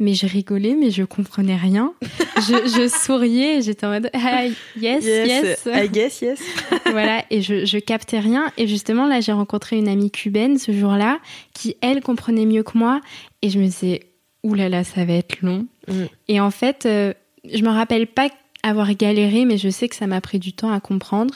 [0.00, 1.92] Mais je rigolais, mais je comprenais rien.
[2.36, 4.44] je, je souriais, j'étais en mode ah,
[4.80, 5.66] yes, yes.
[5.66, 6.40] I guess, yes.
[6.86, 8.52] voilà, et je, je captais rien.
[8.56, 11.18] Et justement, là, j'ai rencontré une amie cubaine ce jour-là,
[11.52, 13.00] qui, elle, comprenait mieux que moi.
[13.42, 14.00] Et je me disais,
[14.42, 15.66] oulala, là là, ça va être long.
[15.88, 15.92] Mm.
[16.28, 17.12] Et en fait, euh,
[17.52, 18.28] je me rappelle pas
[18.62, 21.34] avoir galéré, mais je sais que ça m'a pris du temps à comprendre.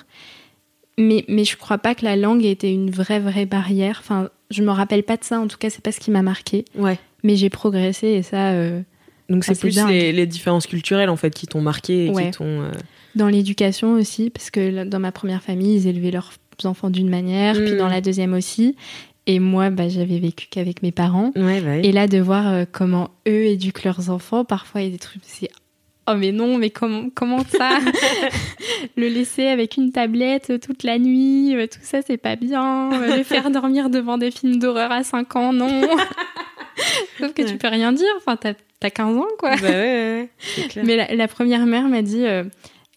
[0.99, 3.99] Mais, mais je crois pas que la langue ait été une vraie, vraie barrière.
[4.03, 6.23] Enfin, je me rappelle pas de ça, en tout cas, c'est pas ce qui m'a
[6.23, 6.65] marqué.
[6.77, 6.99] Ouais.
[7.23, 8.83] Mais j'ai progressé et ça, euh,
[9.31, 12.27] Donc c'est plus les, les différences culturelles en fait qui t'ont marqué et Ouais.
[12.31, 12.45] qui t'ont.
[12.63, 12.71] euh,
[13.15, 16.33] Dans l'éducation aussi, parce que dans ma première famille, ils élevaient leurs
[16.65, 17.79] enfants d'une manière, puis Mm.
[17.79, 18.77] dans la deuxième aussi.
[19.27, 21.31] Et moi, bah, j'avais vécu qu'avec mes parents.
[21.37, 21.81] Ouais, bah oui.
[21.87, 24.99] Et là, de voir euh, comment eux éduquent leurs enfants, parfois il y a des
[24.99, 25.49] trucs, c'est
[26.11, 27.79] oh mais non, mais comment, comment ça
[28.97, 32.91] Le laisser avec une tablette euh, toute la nuit, euh, tout ça, c'est pas bien.
[33.17, 35.83] Le faire dormir devant des films d'horreur à 5 ans, non.
[37.21, 37.49] Sauf que Ouais.
[37.49, 39.55] tu peux rien dire, enfin, t'as t'as 15 ans, quoi.
[39.57, 40.29] Bah ouais,
[40.69, 40.85] clair.
[40.85, 42.43] Mais la, la première mère m'a dit euh,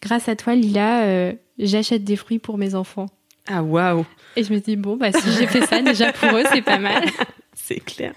[0.01, 3.05] Grâce à toi, Lila, euh, j'achète des fruits pour mes enfants.
[3.47, 4.05] Ah waouh,
[4.36, 6.79] Et je me dis Bon, bah, si j'ai fait ça, déjà pour eux, c'est pas
[6.79, 7.03] mal.
[7.53, 8.13] c'est clair.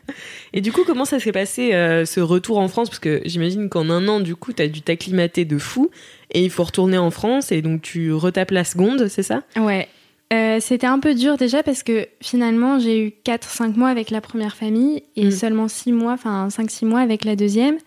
[0.53, 2.89] Et du coup, comment ça s'est passé euh, ce retour en France?
[2.89, 5.91] Parce que j'imagine qu'en un an, du coup, t'as dû t'acclimater de fou
[6.33, 9.43] et il faut retourner en France et donc tu retapes la seconde, c'est ça?
[9.57, 9.89] Ouais.
[10.31, 14.21] Euh, c'était un peu dur déjà parce que finalement j'ai eu 4-5 mois avec la
[14.21, 15.31] première famille et Mm.
[15.31, 17.79] seulement 6 mois, enfin 5-6 mois avec la deuxième.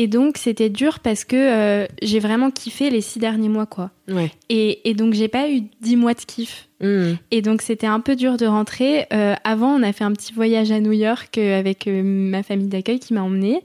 [0.00, 3.90] Et donc c'était dur parce que euh, j'ai vraiment kiffé les 6 derniers mois quoi.
[4.08, 4.30] Ouais.
[4.48, 6.68] Et, et donc j'ai pas eu 10 mois de kiff.
[6.80, 7.14] Mm.
[7.32, 9.06] Et donc c'était un peu dur de rentrer.
[9.12, 12.44] Euh, avant on a fait un petit voyage à New York euh, avec euh, ma
[12.44, 13.60] famille d'accueil qui m'a emmenée.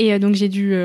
[0.00, 0.76] Et donc j'ai dû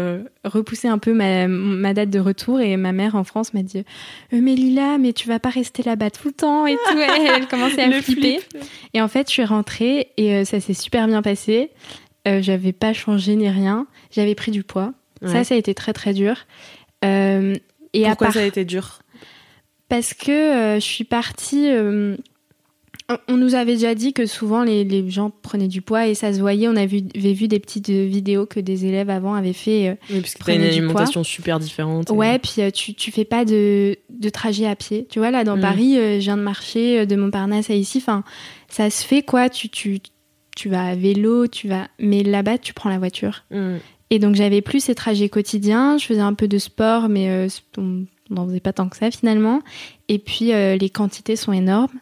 [0.44, 3.84] repousser un peu ma, ma date de retour et ma mère en France m'a dit
[4.32, 6.98] mais Lila mais tu vas pas rester là-bas tout le temps et tout.
[6.98, 8.40] Elle, elle commençait à flipper.
[8.94, 11.72] Et en fait je suis rentrée et ça s'est super bien passé.
[12.27, 13.88] Euh, J'avais pas changé ni rien.
[14.12, 14.93] J'avais pris du poids.
[15.23, 15.43] Ça Ouais.
[15.43, 16.36] ça a été très très dur.
[17.05, 17.55] Euh,
[17.93, 18.99] et à Pourquoi part ça a été dur?
[19.89, 21.67] Parce que euh, je suis partie.
[23.27, 26.31] on- nous avait déjà dit que souvent les, les gens prenaient du poids et ça
[26.34, 26.67] se voyait.
[26.69, 29.97] On avait vu, avait vu des petites vidéos que des élèves avant avaient fait.
[30.10, 32.10] Oui, parce que t'as une alimentation super différente.
[32.10, 35.07] et- Ouais, puis tu, tu fais pas de, de trajet à pied.
[35.10, 35.62] Tu vois, là, dans Mm.
[35.62, 37.97] Paris, je viens de marcher de Montparnasse à ici.
[37.97, 38.23] Enfin,
[38.69, 39.49] ça se fait, quoi.
[39.49, 39.99] Tu, tu,
[40.56, 41.88] tu vas à vélo, tu vas.
[42.00, 43.44] Mais là-bas, tu prends la voiture.
[43.52, 43.78] Mm.
[44.12, 47.48] Et donc j'avais plus ces trajets quotidiens, je faisais un peu de sport, mais euh,
[47.78, 49.62] on n'en faisait pas tant que ça finalement.
[50.10, 51.98] Et puis euh, les quantités sont énormes.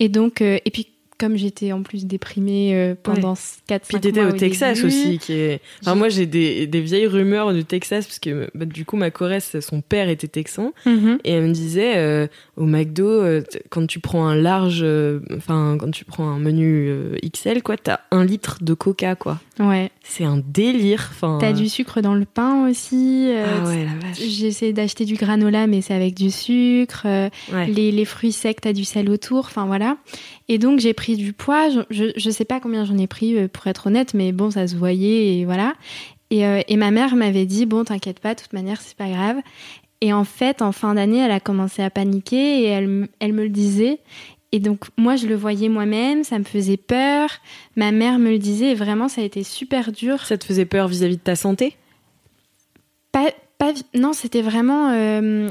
[0.00, 0.88] Et donc, euh, et puis
[1.24, 3.32] comme j'étais en plus déprimée euh, pendant
[3.66, 5.60] 4 Puis t'étais au Texas début, aussi, qui est.
[5.80, 9.10] Enfin, moi, j'ai des, des vieilles rumeurs du Texas, parce que bah, du coup, ma
[9.10, 11.18] choresse, son père était texan, Mhm.
[11.24, 12.26] et elle me disait euh,
[12.58, 16.92] au McDo, euh, quand tu prends un large, euh, enfin, quand tu prends un menu
[17.24, 19.40] XL, quoi, t'as un litre de Coca, quoi.
[19.60, 19.90] Ouais.
[20.02, 21.08] C'est un délire.
[21.12, 21.38] Enfin.
[21.40, 23.26] T'as du sucre dans le pain aussi.
[23.28, 24.18] euh, Ah ouais, la vache.
[24.20, 27.02] J'ai essayé d'acheter du granola, mais c'est avec du sucre.
[27.06, 27.66] euh, Ouais.
[27.66, 29.40] les, les fruits secs, t'as du sel autour.
[29.46, 29.96] Enfin voilà.
[30.48, 31.68] Et donc j'ai pris du poids.
[31.70, 34.50] Je, je, je sais pas combien j'en ai pris euh, pour être honnête, mais bon,
[34.50, 35.74] ça se voyait et voilà.
[36.30, 39.08] Et, euh, et ma mère m'avait dit bon, t'inquiète pas, de toute manière, c'est pas
[39.08, 39.36] grave.
[40.00, 43.44] Et en fait, en fin d'année, elle a commencé à paniquer et elle, elle me
[43.44, 44.00] le disait.
[44.54, 47.28] Et donc moi, je le voyais moi-même, ça me faisait peur.
[47.74, 50.24] Ma mère me le disait et vraiment, ça a été super dur.
[50.24, 51.76] Ça te faisait peur vis-à-vis de ta santé?
[53.10, 54.90] Pas, pas, non, c'était vraiment.
[54.92, 55.50] euh,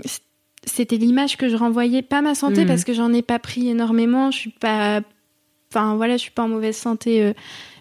[0.65, 2.67] c'était l'image que je renvoyais, pas ma santé, Mhm.
[2.67, 4.31] parce que j'en ai pas pris énormément.
[4.31, 5.01] Je suis pas.
[5.69, 7.21] Enfin, voilà, je suis pas en mauvaise santé.
[7.23, 7.33] euh,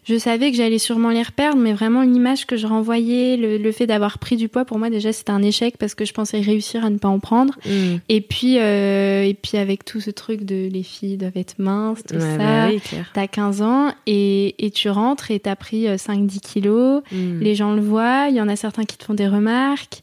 [0.05, 3.73] je savais que j'allais sûrement les reperdre, mais vraiment l'image que je renvoyais, le, le
[3.73, 6.41] fait d'avoir pris du poids, pour moi, déjà, c'était un échec parce que je pensais
[6.41, 7.55] réussir à ne pas en prendre.
[7.67, 7.97] Mm.
[8.09, 12.03] Et puis, euh, et puis avec tout ce truc de les filles doivent être minces,
[12.03, 12.37] tout Ouais, ça.
[12.39, 12.81] bah oui.
[13.15, 17.03] T'as 15 ans et, et tu rentres et t'as pris euh, 5-10 kilos.
[17.13, 17.39] Mm.
[17.41, 20.03] Les gens le voient, il y en a certains qui te font des remarques.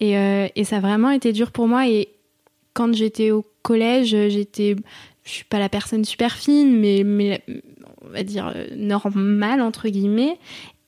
[0.00, 1.88] Et, euh, et ça a vraiment été dur pour moi.
[1.88, 2.08] Et
[2.74, 4.76] quand j'étais au collège, j'étais.
[5.24, 7.42] Je suis pas la personne super fine, mais, mais
[8.08, 10.38] on va dire euh, normale, entre guillemets.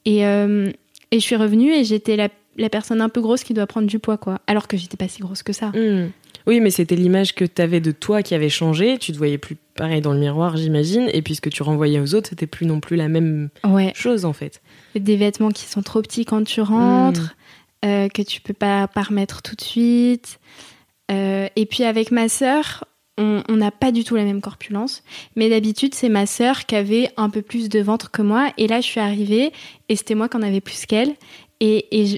[0.04, 0.70] Et, euh,
[1.10, 3.86] et je suis revenue et j'étais la, la personne un peu grosse qui doit prendre
[3.86, 4.38] du poids, quoi.
[4.46, 5.68] Alors que j'étais pas si grosse que ça.
[5.68, 6.10] Mm.
[6.46, 8.96] Oui, mais c'était l'image que tu avais de toi qui avait changé.
[8.96, 11.10] Tu te voyais plus pareil dans le miroir, j'imagine.
[11.12, 13.92] Et puis ce que tu renvoyais aux autres, c'était plus non plus la même Ouais.
[13.94, 14.62] chose, en fait.
[14.94, 17.36] Des vêtements qui sont trop petits quand tu rentres,
[17.84, 20.38] euh, que tu peux pas, pas remettre tout de suite.
[21.10, 22.84] Euh, et puis avec ma sœur,
[23.18, 25.02] on n'a pas du tout la même corpulence.
[25.36, 28.52] Mais d'habitude, c'est ma sœur qui avait un peu plus de ventre que moi.
[28.56, 29.52] Et là, je suis arrivée
[29.88, 31.14] et c'était moi qui en avais plus qu'elle.
[31.60, 32.16] Et, et je-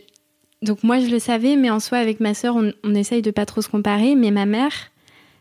[0.62, 3.30] donc moi, je le savais, mais en soi, avec ma sœur, on, on essaye de
[3.30, 4.14] pas trop se comparer.
[4.14, 4.72] Mais ma mère,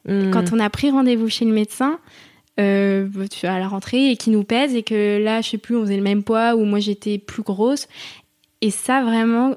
[0.05, 0.31] Mm.
[0.31, 1.99] quand on a pris rendez-vous chez le médecin,
[2.57, 5.57] euh, tu vois, à la rentrée, et qui nous pèse, et que là, je sais
[5.57, 7.87] plus, on faisait le même poids, ou moi j'étais plus grosse.
[8.61, 9.55] Et ça, vraiment.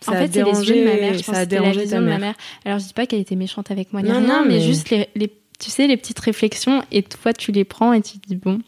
[0.00, 1.14] Ça en a fait, c'est les yeux de ma mère.
[1.14, 2.34] Je dérangé- pense ça a que c'était la dérangé vision de ma mère.
[2.64, 4.54] Alors, je dis pas qu'elle était méchante avec moi, Non, non, mais...
[4.54, 8.00] mais- juste les, les- tu sais, les petites réflexions, et toi, tu les prends et
[8.00, 8.60] tu te dis, bon.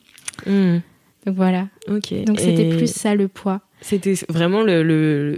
[0.46, 0.78] Mm.
[1.26, 1.68] Donc voilà.
[1.88, 2.12] Ok.
[2.24, 3.60] Donc c'était Et plus ça le poids.
[3.80, 5.36] C'était vraiment le, le-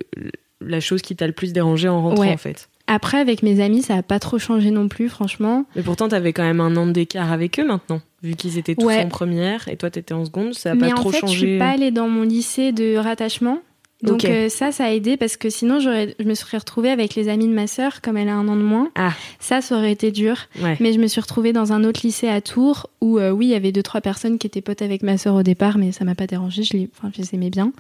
[0.61, 2.33] la chose qui t'a le plus dérangé en rentrant, Ouais.
[2.33, 2.69] en fait.
[2.89, 5.65] Après, avec mes amis, ça a pas trop changé non plus, franchement.
[5.77, 8.87] Mais pourtant, t'avais quand même un an d'écart avec eux maintenant, vu qu'ils étaient tous
[8.87, 9.05] Ouais.
[9.05, 10.55] en première et toi, t'étais en seconde.
[10.55, 11.35] Ça a Mais pas en trop fait, changé.
[11.35, 13.61] je suis pas allée dans mon lycée de rattachement.
[14.03, 17.15] Donc euh, ça, ça a aidé parce que sinon, j'aurais, je me serais retrouvée avec
[17.15, 18.91] les amis de ma sœur, comme elle a un an de moins.
[18.97, 19.13] Ah.
[19.39, 20.37] Ça, ça aurait été dur.
[20.61, 20.77] Ouais.
[20.81, 23.51] Mais je me suis retrouvée dans un autre lycée à Tours où, euh, oui, il
[23.51, 26.05] y avait deux, trois personnes qui étaient potes avec ma sœur au départ, mais ça
[26.05, 26.63] m'a pas dérangée.
[26.65, 27.73] Je les, enfin, je les aimais bien.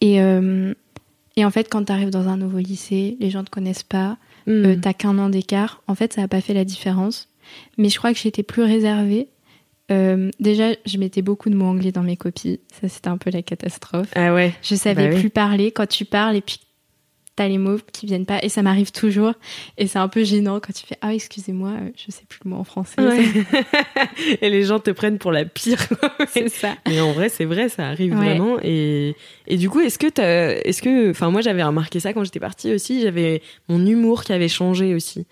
[0.00, 0.74] Et, euh,
[1.36, 4.18] et en fait, quand tu arrives dans un nouveau lycée, les gens te connaissent pas,
[4.46, 4.50] Mm.
[4.66, 5.82] euh, t'as qu'un an d'écart.
[5.88, 7.28] En fait, ça n'a pas fait la différence.
[7.78, 9.28] Mais je crois que j'étais plus réservée.
[9.90, 12.60] Euh, déjà, je mettais beaucoup de mots anglais dans mes copies.
[12.80, 14.08] Ça, c'était un peu la catastrophe.
[14.14, 14.54] Ah ouais.
[14.62, 15.20] Je savais Bah oui.
[15.20, 15.72] plus parler.
[15.72, 16.58] Quand tu parles et puis
[17.36, 19.32] t'as les mots qui viennent pas, et ça m'arrive toujours.
[19.76, 22.50] Et c'est un peu gênant quand tu fais Ah, excusez-moi, euh, je sais plus le
[22.50, 22.94] mot en français.
[23.02, 23.24] Ouais.
[24.40, 25.84] et les gens te prennent pour la pire.
[26.28, 26.76] C'est ça.
[26.88, 28.24] Mais en vrai, c'est vrai, ça arrive Ouais.
[28.36, 28.58] vraiment.
[28.62, 29.16] Et,
[29.48, 32.38] et du coup, est-ce que t'as, est-ce que, enfin, moi, j'avais remarqué ça quand j'étais
[32.40, 33.02] partie aussi.
[33.02, 35.26] J'avais mon humour qui avait changé aussi.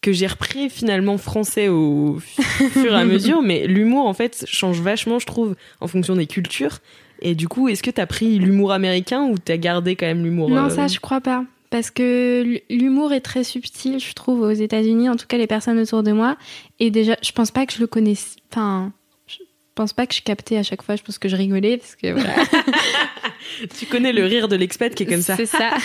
[0.00, 4.80] Que j'ai repris finalement français au fur et à mesure, mais l'humour en fait change
[4.80, 6.78] vachement, je trouve, en fonction des cultures.
[7.22, 10.48] Et du coup, est-ce que t'as pris l'humour américain ou t'as gardé quand même l'humour
[10.48, 11.44] Non, euh, ça, je crois pas.
[11.68, 15.78] Parce que l'humour est très subtil, je trouve, aux États-Unis, en tout cas les personnes
[15.78, 16.36] autour de moi.
[16.80, 18.36] Et déjà, je pense pas que je le connaisse.
[18.50, 18.92] Enfin,
[19.74, 20.96] pense pas que je captais à chaque fois.
[20.96, 22.34] Je pense que je rigolais parce que voilà.
[23.78, 25.36] tu connais le rire de l'expat qui est comme ça.
[25.36, 25.70] C'est ça.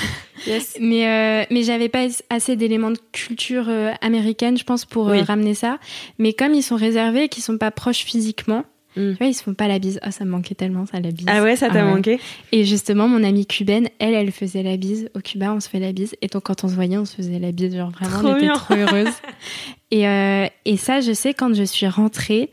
[0.48, 0.78] Yes.
[0.80, 5.22] Mais euh, mais j'avais pas assez d'éléments de culture euh, américaine, je pense, pour euh,
[5.24, 5.80] ramener ça.
[6.20, 8.64] Mais comme ils sont réservés qu'ils sont pas proches physiquement,
[8.98, 9.12] Mm.
[9.12, 10.00] tu vois, ils se font pas la bise.
[10.04, 11.26] Ah, ça me manquait tellement ça la bise.
[11.30, 11.96] Ah ouais, ça t'a Ah ouais.
[11.96, 12.18] manqué?
[12.54, 15.10] Et justement, mon amie cubaine, elle, elle faisait la bise.
[15.16, 16.16] Au Cuba, on se fait la bise.
[16.22, 17.76] Et donc, quand on se voyait, on se faisait la bise.
[17.76, 18.54] Genre, vraiment, Trop on était bien.
[18.54, 19.14] trop heureuses.
[19.92, 22.50] et, euh, et ça, je sais, quand je suis rentrée,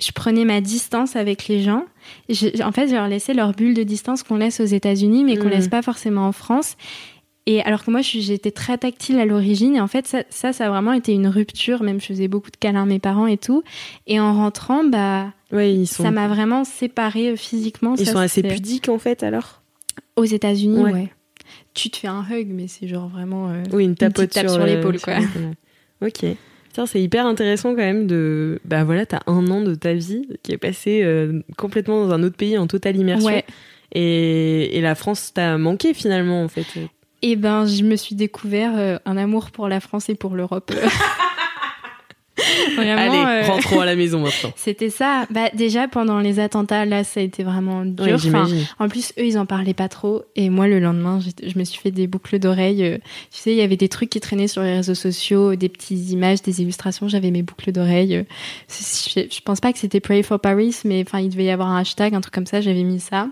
[0.00, 1.84] je prenais ma distance avec les gens.
[2.28, 5.36] Je- en fait, je leur laissais leur bulle de distance qu'on laisse aux États-Unis, mais
[5.36, 5.50] qu'on Mm.
[5.50, 6.76] laisse pas forcément en France.
[7.46, 9.74] Et alors que moi, j'étais très tactile à l'origine.
[9.76, 11.82] Et en fait, ça, ça, ça a vraiment été une rupture.
[11.82, 13.62] Même, je faisais beaucoup de câlins à mes parents et tout.
[14.06, 17.94] Et en rentrant, bah, Ouais, ils sont, ça m'a vraiment séparée euh, physiquement.
[17.98, 19.62] ils Ça, sont assez pudiques en fait alors?
[20.16, 20.92] Aux États-Unis, Ouais.
[20.92, 21.12] ouais.
[21.74, 23.48] Tu te fais un hug, mais c'est genre vraiment.
[23.48, 25.14] euh, Oui, une tapote petite tape sur, sur le- l'épaule, quoi.
[26.02, 26.24] Ok.
[26.86, 28.60] C'est hyper intéressant quand même de.
[28.64, 32.22] Bah voilà, t'as un an de ta vie qui est passé euh, complètement dans un
[32.22, 33.28] autre pays en totale immersion.
[33.28, 33.44] Ouais.
[33.92, 36.66] Et, et la France t'a manqué finalement en fait.
[37.22, 40.72] Et ben, je me suis découvert euh, un amour pour la France et pour l'Europe.
[42.76, 42.96] Vraiment.
[43.22, 44.52] Allez, euh, rentrons à la maison maintenant.
[44.56, 45.26] C'était ça.
[45.30, 48.04] Bah, déjà, pendant les attentats, là, ça a été vraiment dur.
[48.04, 48.66] Oui, Enfin, j'imagine.
[48.78, 50.22] en plus, eux, ils en parlaient pas trop.
[50.36, 52.84] Et moi, le lendemain, je me suis fait des boucles d'oreilles.
[52.84, 52.98] euh,
[53.30, 56.10] Tu sais, il y avait des trucs qui traînaient sur les réseaux sociaux, des petites
[56.10, 57.08] images, des illustrations.
[57.08, 58.16] J'avais mes boucles d'oreilles.
[58.16, 58.22] euh,
[58.68, 61.68] Je, je pense pas que c'était Pray for Paris, mais enfin, il devait y avoir
[61.68, 62.60] un hashtag, un truc comme ça.
[62.60, 63.28] J'avais mis ça.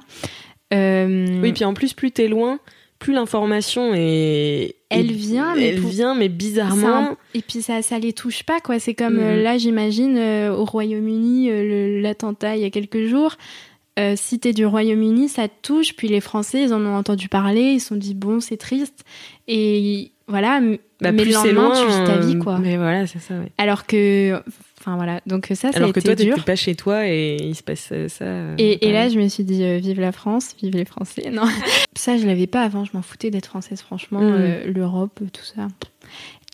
[0.75, 2.59] Euh, Oui, puis en plus, plus t'es loin,
[2.99, 4.75] plus l'information est.
[4.90, 6.88] Elle vient, mais Elle pour- vient, mais c'est bizarrement.
[7.11, 8.79] un- Et puis ça, ça les touche pas, quoi.
[8.79, 9.20] C'est comme Mhm.
[9.22, 13.37] euh, là, j'imagine, euh, au Royaume-Uni, euh, l'attentat il y a quelques jours.
[14.14, 15.94] Si t'es du Royaume-Uni, ça te touche.
[15.96, 17.72] Puis les Français, ils en ont entendu parler.
[17.72, 19.05] Ils se sont dit, bon, c'est triste.
[19.48, 20.61] Et voilà,
[21.01, 21.81] Bah, mais plus le c'est lendemain, loin.
[21.81, 22.59] tu vis ta vie, euh, quoi.
[22.59, 23.53] Mais voilà, c'est ça, ouais.
[23.59, 24.41] Alors que.
[24.81, 27.37] Enfin voilà, donc ça, ça Alors a que été toi, t'étais pas chez toi et
[27.41, 28.25] il se passe euh, ça.
[28.25, 31.31] euh, Et, et là, je me suis dit, euh, vive la France, vive les Français.
[31.33, 31.43] Non,
[31.97, 32.85] ça, je l'avais pas avant.
[32.85, 34.21] Je m'en foutais d'être française, franchement.
[34.23, 35.67] Euh, L'Europe, tout ça.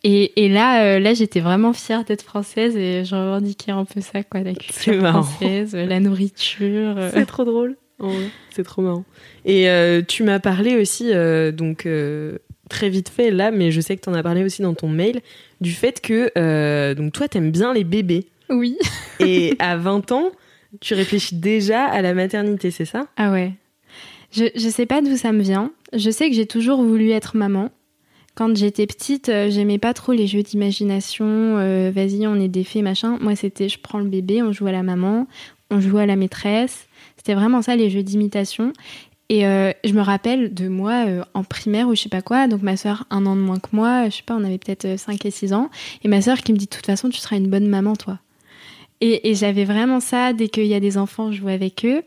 [0.05, 4.01] Et, et là, euh, là, j'étais vraiment fière d'être française et je revendiquais un peu
[4.01, 6.97] ça, quoi, la culture française, la nourriture.
[7.13, 7.77] C'est trop drôle.
[8.51, 9.05] C'est trop marrant.
[9.45, 9.69] Et
[10.09, 11.11] tu m'as parlé aussi,
[11.53, 11.87] donc
[12.69, 14.89] très vite fait là, mais je sais que tu en as parlé aussi dans ton
[14.89, 15.21] mail,
[15.61, 18.27] du fait que euh, donc toi, t'aimes bien les bébés.
[18.51, 18.77] Oui.
[19.21, 20.31] Et à 20 ans,
[20.81, 23.07] tu réfléchis déjà à la maternité, c'est ça?
[23.17, 23.53] Ah ouais.
[24.33, 25.71] Je, je sais pas d'où ça me vient.
[25.93, 27.71] Je sais que j'ai toujours voulu être maman.
[28.35, 31.25] Quand j'étais petite, euh, j'aimais pas trop les jeux d'imagination.
[31.29, 33.17] euh, Vas-y, on est des fées, machin.
[33.21, 35.29] Moi, c'était je prends le bébé, on joue à la maman,
[35.71, 36.89] on joue à la maîtresse.
[37.17, 38.73] C'était vraiment ça, les jeux d'imitation.
[39.31, 42.47] Et euh, je me rappelle de moi euh, en primaire ou je sais pas quoi.
[42.47, 44.99] Donc ma soeur, un an de moins que moi, je sais pas, on avait peut-être
[44.99, 45.71] 5 et 6 ans.
[46.03, 48.19] Et ma soeur qui me dit de toute façon, tu seras une bonne maman, toi.
[49.01, 52.03] Et, et j'avais vraiment ça dès qu'il y a des enfants, je joue avec eux.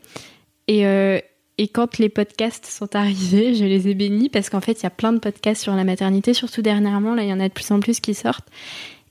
[0.68, 1.18] Et, euh,
[1.58, 4.86] et quand les podcasts sont arrivés, je les ai bénis parce qu'en fait, il y
[4.86, 7.14] a plein de podcasts sur la maternité, surtout dernièrement.
[7.16, 8.46] Là, il y en a de plus en plus qui sortent.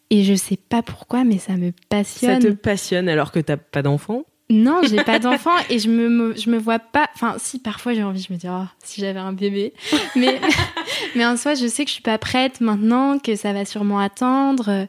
[0.09, 2.39] Et je sais pas pourquoi, mais ça me Ça passionne.
[2.41, 6.35] te passionne alors que t'as pas d'enfant Non, j'ai pas d'enfant et je me, me-
[6.37, 7.09] je me vois pas.
[7.15, 9.73] Enfin, si parfois j'ai envie, je me dis oh, si j'avais un bébé.
[10.15, 10.39] Mais
[11.15, 13.99] mais en soi, je sais que je suis pas prête maintenant, que ça va sûrement
[13.99, 14.87] attendre.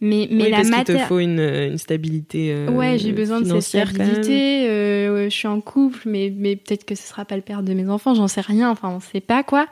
[0.00, 0.92] Mais mais oui, la parce qu'il mater...
[0.94, 4.68] te faut une, une stabilité euh, Ouais, j'ai besoin de cette stabilité.
[4.68, 7.72] euh, je suis en couple, mais, mais peut-être que ce sera pas le père de
[7.74, 8.70] mes enfants, j'en sais rien.
[8.70, 9.66] Enfin, on sait pas quoi.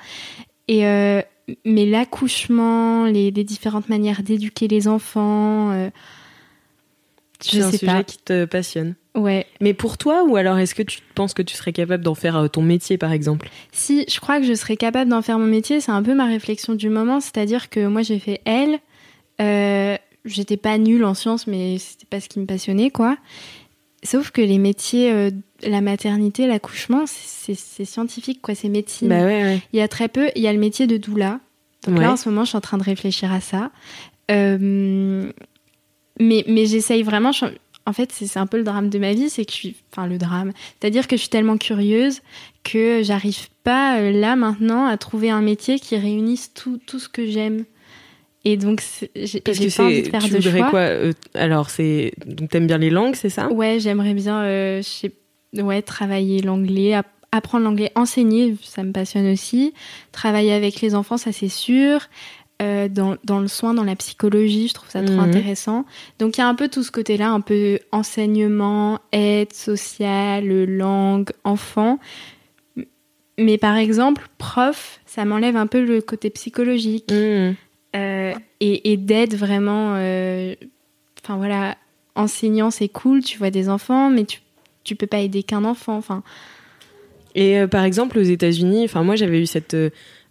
[0.67, 1.23] Et euh,
[1.65, 5.71] mais l'accouchement, les, les différentes manières d'éduquer les enfants,
[7.41, 8.05] C'est un sais sujet pas.
[8.05, 8.95] qui te passionne.
[9.15, 9.47] Ouais.
[9.61, 12.37] Mais pour toi, ou alors est-ce que tu penses que tu serais capable d'en faire
[12.37, 13.49] euh, ton métier par exemple?
[13.73, 15.81] Si, je crois que je serais capable d'en faire mon métier.
[15.81, 17.21] C'est un peu ma réflexion du moment.
[17.21, 18.79] C'est-à-dire que moi, j'ai fait L.
[19.41, 19.97] Euh,
[20.27, 23.17] J'étais pas nulle en sciences, mais c'était pas ce qui me passionnait, quoi.
[24.03, 25.31] Sauf que les métiers, euh,
[25.63, 28.57] la maternité, l'accouchement, c'est scientifique, quoi.
[28.57, 29.09] C'est médecine.
[29.09, 29.61] Bah ouais, ouais.
[29.73, 30.29] Il y a très peu.
[30.35, 31.39] Il y a le métier de doula.
[31.87, 33.71] Donc là, en ce moment, je suis en train de réfléchir à ça.
[34.33, 35.31] Euh,
[36.21, 37.33] mais mais j'essaye vraiment.
[37.33, 37.47] je-
[37.89, 39.77] en fait, c'est un peu le drame de ma vie, c'est que je suis.
[39.93, 40.53] Enfin, le drame.
[40.81, 42.21] C'est-à-dire que je suis tellement curieuse
[42.65, 47.09] que j'arrive pas, euh, là, maintenant, à trouver un métier qui réunisse tout, tout ce
[47.09, 47.65] que j'aime.
[48.45, 48.83] Et donc,
[49.15, 50.71] j'ai pas envie de faire tu de voudrais choix.
[50.71, 53.49] quoi euh, Alors c'est, donc t'aimes bien les langues, c'est ça?
[53.53, 55.13] Ouais, j'aimerais bien euh, sais-
[55.55, 59.75] ouais, travailler l'anglais, app- apprendre l'anglais, enseigner, ça me passionne aussi.
[60.13, 62.01] Travailler avec les enfants, ça c'est sûr.
[62.63, 64.69] Euh, dans, dans le soin, dans la psychologie.
[64.69, 65.21] Je trouve ça trop Mhm.
[65.21, 65.85] intéressant.
[66.19, 71.31] Donc il y a un peu tout ce côté-là, un peu enseignement, aide sociale, langue,
[71.45, 71.99] enfant.
[73.39, 77.55] Mais par exemple, prof, ça m'enlève un peu le côté psychologique Mmh.
[77.97, 79.95] euh, et, et d'aide vraiment.
[79.97, 80.55] euh,
[81.23, 81.77] Enfin voilà,
[82.15, 84.41] enseignant, c'est cool, tu vois des enfants, mais tu,
[84.85, 85.97] tu peux pas aider qu'un enfant.
[85.97, 86.23] Enfin,
[87.35, 89.77] Et par exemple, aux États-Unis, enfin moi j'avais eu cette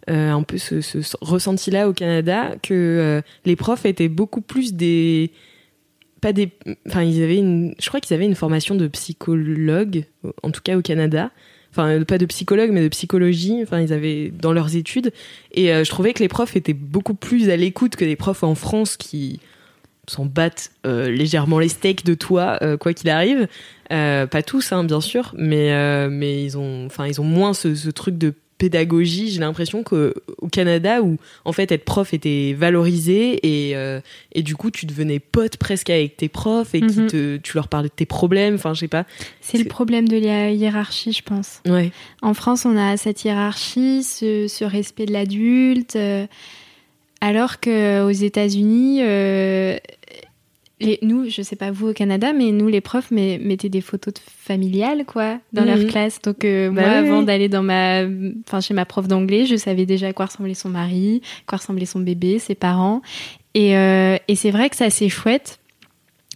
[0.08, 0.76] un peu ce,
[1.20, 5.32] ressenti-là au Canada que euh, les profs étaient beaucoup plus des
[6.20, 6.50] pas des
[6.86, 10.04] enfin ils avaient une je crois qu'ils avaient une formation de psychologue
[10.42, 11.30] en tout cas au Canada.
[11.72, 13.58] Enfin, euh, pas de psychologue, mais de psychologie.
[13.62, 15.12] Enfin, ils avaient dans leurs études.
[15.52, 18.42] Et euh, je trouvais que les profs étaient beaucoup plus à l'écoute que les profs
[18.42, 19.40] en France qui
[20.08, 23.48] s'en battent euh, légèrement les steaks de toi, euh, quoi qu'il arrive.
[23.92, 27.54] Euh, pas tous, hein, bien sûr, mais euh, mais ils ont, enfin, ils ont moins
[27.54, 29.30] ce truc de pédagogie.
[29.30, 33.38] J'ai l'impression que au Canada, où en fait être prof était valorisé
[33.68, 34.00] et euh,
[34.32, 37.06] et du coup tu devenais pote presque avec tes profs et qui Mhm.
[37.08, 38.54] te, tu leur parlais de tes problèmes.
[38.54, 39.04] Enfin, je sais pas.
[39.40, 41.60] c'est le problème de la hiérarchie, je pense.
[41.66, 41.90] Ouais.
[42.22, 46.26] En France, on a cette hiérarchie, ce, ce respect de l'adulte, euh,
[47.20, 49.76] alors qu'aux États-Unis, euh,
[50.80, 53.80] les, nous, je sais pas vous au Canada, mais nous, les profs, mais, mettaient des
[53.80, 55.68] photos de familiales, quoi, dans Mhm.
[55.68, 56.20] leur classe.
[56.22, 57.24] Donc, euh, Bah moi, avant oui.
[57.24, 58.02] d'aller dans ma,
[58.46, 61.58] enfin, chez ma prof d'anglais, je savais déjà à quoi ressemblait son mari, à quoi
[61.58, 63.00] ressemblait son bébé, ses parents.
[63.54, 65.58] Et, euh, et c'est vrai que c'est assez chouette.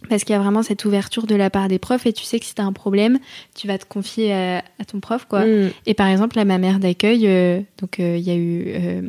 [0.09, 2.39] Parce qu'il y a vraiment cette ouverture de la part des profs et tu sais
[2.39, 3.19] que si t'as un problème,
[3.55, 5.45] tu vas te confier à, à ton prof, quoi.
[5.45, 5.69] Mm.
[5.85, 9.01] Et par exemple, là, ma mère d'accueil, euh, donc euh, il y a eu euh,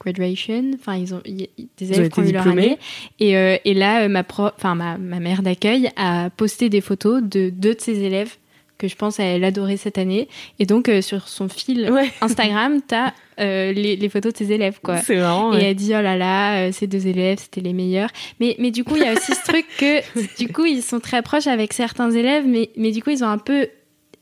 [0.00, 2.78] graduation, enfin ils ont il y a des élèves qui ont eu leur année,
[3.18, 6.80] et, euh, et là euh, ma pro, enfin ma, ma mère d'accueil a posté des
[6.80, 8.36] photos de deux de ses élèves
[8.80, 12.10] que je pense elle adorait cette année, et donc euh, sur son fil Ouais.
[12.20, 14.98] Instagram, t'as euh, les, les photos de ses élèves quoi.
[14.98, 15.52] C'est marrant.
[15.52, 15.64] Et ouais.
[15.64, 18.10] elle dit oh là là, euh, ces deux élèves c'était les meilleurs.
[18.40, 20.00] Mais mais du coup il y a aussi ce truc que
[20.38, 23.28] du coup ils sont très proches avec certains élèves, mais mais du coup ils ont
[23.28, 23.68] un peu,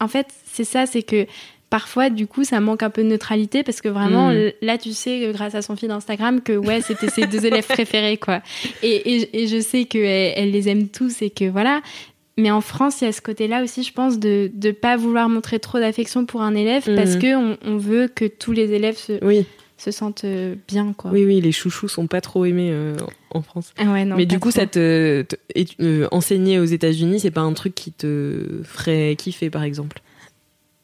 [0.01, 1.27] en fait c'est ça, c'est que
[1.71, 4.53] parfois du coup ça manque un peu de neutralité parce que vraiment Mm.
[4.63, 7.67] là tu sais euh, grâce à son fil Instagram que ouais c'était ses deux élèves
[7.67, 8.41] préférés quoi.
[8.83, 11.83] Et et, et je sais que elle, elle les aime tous et que voilà.
[12.41, 15.29] Mais en France, il y a ce côté-là aussi, je pense, de ne pas vouloir
[15.29, 17.21] montrer trop d'affection pour un élève parce Mhm.
[17.21, 19.45] que on, veut que tous les élèves se, Oui,
[19.77, 21.11] se sentent euh, bien, quoi.
[21.11, 22.97] oui, oui, les chouchous sont pas trop aimés euh,
[23.31, 23.73] en France.
[23.77, 24.61] Ah ouais, non, Mais du coup, trop.
[24.61, 29.17] ça te, te- et, euh, enseigner aux États-Unis, c'est pas un truc qui te ferait
[29.19, 30.01] kiffer, par exemple?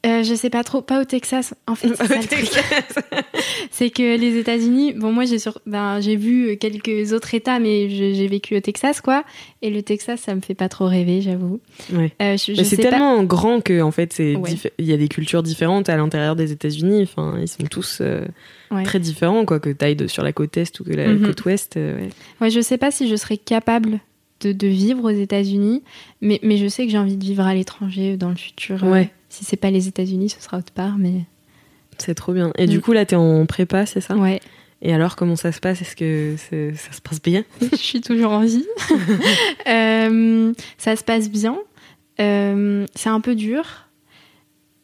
[0.05, 1.55] Euh, je sais pas trop, pas au Texas.
[1.67, 1.89] En fait,
[3.71, 7.89] c'est que les États-Unis, bon, moi j'ai sur, ben, j'ai vu quelques autres États, mais
[7.91, 9.25] j'ai vécu au Texas, quoi.
[9.63, 11.61] Et le Texas, ça me fait pas trop rêver, j'avoue.
[11.93, 12.13] Ouais.
[12.23, 14.51] Euh, c'est pas- tellement grand que en fait, c'est Ouais.
[14.79, 17.03] il y a des cultures différentes à l'intérieur des États-Unis.
[17.03, 18.25] Enfin, ils sont tous euh,
[18.71, 18.83] Ouais.
[18.83, 19.61] très différents, quoi.
[19.61, 21.27] Que t'ailles de- sur la côte est ou que la Mhm.
[21.27, 21.77] côte ouest.
[21.77, 22.09] euh,
[22.41, 22.51] ouais.
[22.51, 24.01] Je sais pas si je serais capable
[24.41, 25.83] de, de vivre aux États-Unis,
[26.21, 28.85] mais, mais je sais que j'ai envie de vivre à l'étranger euh, dans le futur.
[28.85, 29.11] euh, Ouais.
[29.35, 31.25] Si c'est pas les États-Unis, ce sera autre part, mais
[31.99, 32.53] C'est trop bien.
[32.57, 32.81] Et du Mm.
[32.81, 34.17] coup, là, t'es en prépa, c'est ça?
[34.17, 34.41] Ouais.
[34.83, 35.81] Et alors, comment ça se passe?
[35.81, 36.35] Est-ce que
[36.77, 37.43] ça se passe bien?
[37.73, 38.67] Je suis toujours en vie.
[39.69, 41.57] Euh, ça se passe bien.
[42.21, 43.65] Euh, c'est un peu dur.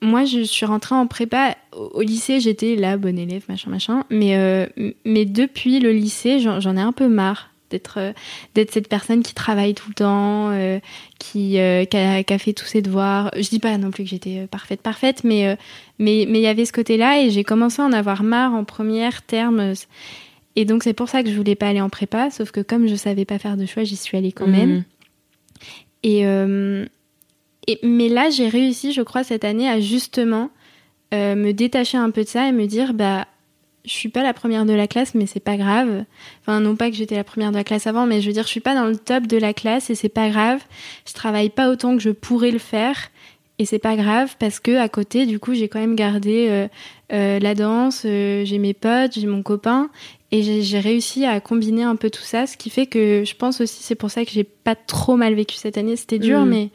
[0.03, 1.57] Moi, je suis rentrée en prépa.
[1.73, 4.05] Au lycée, j'étais la bonne élève, machin, machin.
[4.11, 4.67] Mais, euh,
[5.05, 8.13] mais depuis le lycée, j'en ai un peu marre d'être euh,
[8.55, 10.79] d'être cette personne qui travaille tout le temps, euh,
[11.19, 13.31] qui, euh, qui, a, qui a fait tous ses devoirs.
[13.37, 15.57] Je dis pas non plus que j'étais parfaite, parfaite, mais euh,
[15.99, 18.65] mais mais il y avait ce côté-là et j'ai commencé à en avoir marre en
[18.65, 19.73] première terme.
[20.57, 22.87] Et donc c'est pour ça que je voulais pas aller en prépa, sauf que comme
[22.87, 24.71] je savais pas faire de choix, j'y suis allée quand même.
[24.71, 24.85] Mhm.
[26.03, 26.87] Et, euh,
[27.67, 30.51] et mais là, j'ai réussi, je crois, cette année à justement
[31.13, 33.27] me détacher un peu de ça et me dire, bah,
[33.85, 36.05] je suis pas la première de la classe, mais c'est pas grave.
[36.43, 38.45] Enfin, non pas que j'étais la première de la classe avant, mais je veux dire,
[38.45, 40.61] je suis pas dans le top de la classe et c'est pas grave.
[41.09, 43.11] Je travaille pas autant que je pourrais le faire.
[43.59, 46.69] Et c'est pas grave parce que à côté, du coup, j'ai quand même gardé euh,
[47.13, 49.91] euh, la danse, euh, j'ai mes potes, j'ai mon copain,
[50.33, 53.61] et j'ai réussi à combiner un peu tout ça, ce qui fait que je pense
[53.61, 55.97] aussi, c'est pour ça que j'ai pas trop mal vécu cette année.
[55.97, 56.49] C'était dur, Mhm.
[56.49, 56.71] mais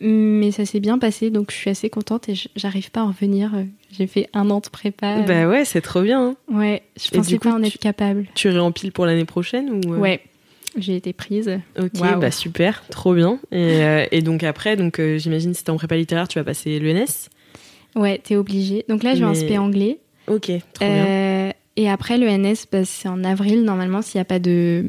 [0.00, 3.08] mais ça s'est bien passé, donc je suis assez contente et j'arrive pas à en
[3.08, 3.52] revenir.
[3.96, 5.20] J'ai fait un an de prépa.
[5.22, 6.20] Bah ouais, c'est trop bien.
[6.30, 6.36] hein.
[6.52, 8.26] Ouais, je Et pensais du coup, pas en tu- être capable.
[8.34, 9.98] Tu réempiles pour l'année prochaine ou euh?
[9.98, 10.20] Ouais,
[10.76, 11.60] j'ai été prise.
[11.78, 13.38] Ok, bah super, trop bien.
[13.52, 16.44] Et, euh, et donc après, donc euh, j'imagine si t'es en prépa littéraire, tu vas
[16.44, 17.28] passer l'ENS.
[17.94, 18.84] Ouais, t'es obligée.
[18.88, 19.98] Donc là, je vais en Mais- SP anglais.
[20.26, 21.52] Ok, trop bien.
[21.76, 24.88] Et après, le NS, bah, c'est en avril, normalement, s'il n'y a pas de,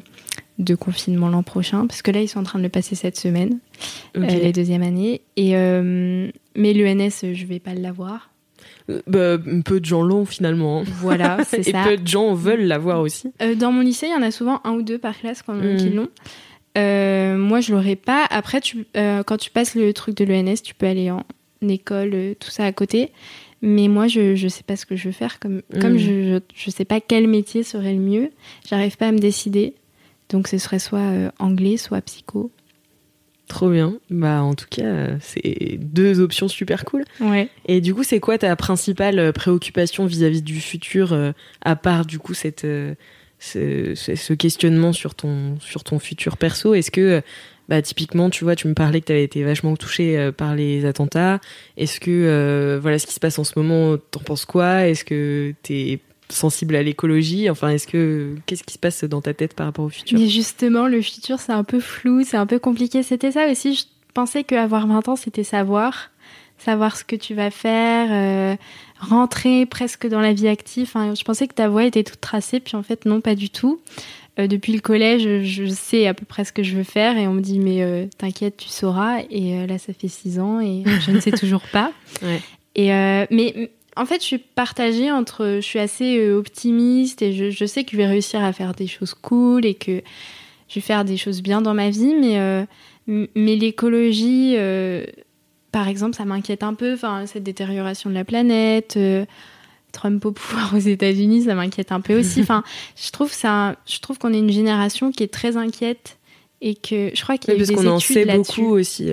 [0.60, 1.86] de confinement l'an prochain.
[1.88, 3.60] Parce que là, ils sont en train de le passer cette semaine,
[4.18, 4.24] Ok.
[4.24, 5.22] euh, les deuxième année.
[5.36, 8.30] Et, euh, mais le NS, je vais pas l'avoir.
[8.89, 10.82] Euh, bah, peu de gens l'ont finalement.
[10.82, 10.84] hein.
[11.01, 13.32] Voilà, c'est Et peu de gens veulent l'avoir aussi.
[13.41, 15.53] Euh, dans mon lycée, il y en a souvent un ou deux par classe quand
[15.53, 15.78] même Mm.
[15.78, 16.08] qui l'ont.
[16.78, 18.26] Euh, moi, je l'aurais pas.
[18.30, 21.24] Après, tu, quand tu passes le truc de l'ENS, tu peux aller en
[21.62, 23.12] école, tout ça à côté.
[23.62, 25.39] Mais moi, je je sais pas ce que je veux faire.
[25.39, 25.97] Comme, comme Mm.
[25.97, 28.30] je, je sais pas quel métier serait le mieux,
[28.70, 29.74] j'arrive pas à me décider.
[30.30, 32.52] Donc, ce serait soit euh, anglais, soit psycho.
[33.48, 33.96] Trop bien.
[34.10, 37.04] Bah en tout cas, euh, c'est deux options super cool.
[37.20, 37.50] Ouais.
[37.68, 42.06] Et du coup, c'est quoi ta principale euh, préoccupation vis-à-vis du futur, euh, à part
[42.06, 42.96] du coup cette, euh,
[43.40, 46.74] ce, questionnement sur ton, sur ton futur perso?
[46.74, 47.22] Est-ce que,
[47.70, 50.86] bah, typiquement, tu vois, tu me parlais que tu avais été vachement touché par les
[50.86, 51.40] attentats.
[51.78, 54.88] Est-ce que, euh, voilà, ce qui se passe en ce moment, t'en penses quoi?
[54.88, 56.00] Est-ce que t'es
[56.30, 59.86] sensible à l'écologie Enfin, est-ce que, qu'est-ce qui se passe dans ta tête par rapport
[59.86, 60.18] au futur?
[60.18, 63.04] Mais justement, le futur, c'est un peu flou, c'est un peu compliqué.
[63.04, 63.76] C'était ça aussi.
[63.76, 66.12] Je pensais qu'avoir 20 ans, c'était savoir.
[66.58, 68.56] Savoir ce que tu vas faire, euh,
[69.00, 70.84] rentrer presque dans la vie active.
[70.84, 73.50] Enfin, je pensais que ta voie était toute tracée, puis en fait, non, pas du
[73.50, 73.82] tout.
[74.40, 77.28] Euh, depuis le collège, je sais à peu près ce que je veux faire, et
[77.28, 79.20] on me dit, mais euh, t'inquiète, tu sauras.
[79.30, 81.92] Et là, ça fait 6 ans, et je ne sais toujours pas.
[82.22, 82.40] Ouais.
[82.76, 85.56] Et euh, mais en fait, je suis partagée entre.
[85.62, 88.74] Je suis assez euh, optimiste et je, je sais que je vais réussir à faire
[88.74, 90.02] des choses cool et que
[90.68, 92.66] je vais faire des choses bien dans ma vie, mais, euh,
[93.08, 95.06] mais l'écologie, euh,
[95.72, 96.93] par exemple, ça m'inquiète un peu.
[96.93, 98.96] Enfin, cette détérioration de la planète.
[98.98, 99.26] euh,
[99.91, 102.41] Trump au pouvoir aux États-Unis, ça m'inquiète un peu aussi.
[102.41, 102.64] Enfin,
[103.02, 106.18] je trouve ça, je trouve qu'on est une génération qui est très inquiète
[106.60, 108.26] et que je crois qu'il y a Oui, eu Parce des qu'on en études sait
[108.26, 109.10] là-dessus beaucoup aussi.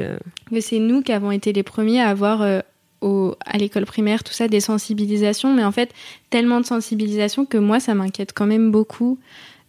[0.50, 2.62] que c'est nous qui avons été les premiers à avoir
[3.02, 5.90] au- à l'école primaire tout ça des sensibilisations, mais en fait
[6.30, 9.18] tellement de sensibilisation que moi ça m'inquiète quand même beaucoup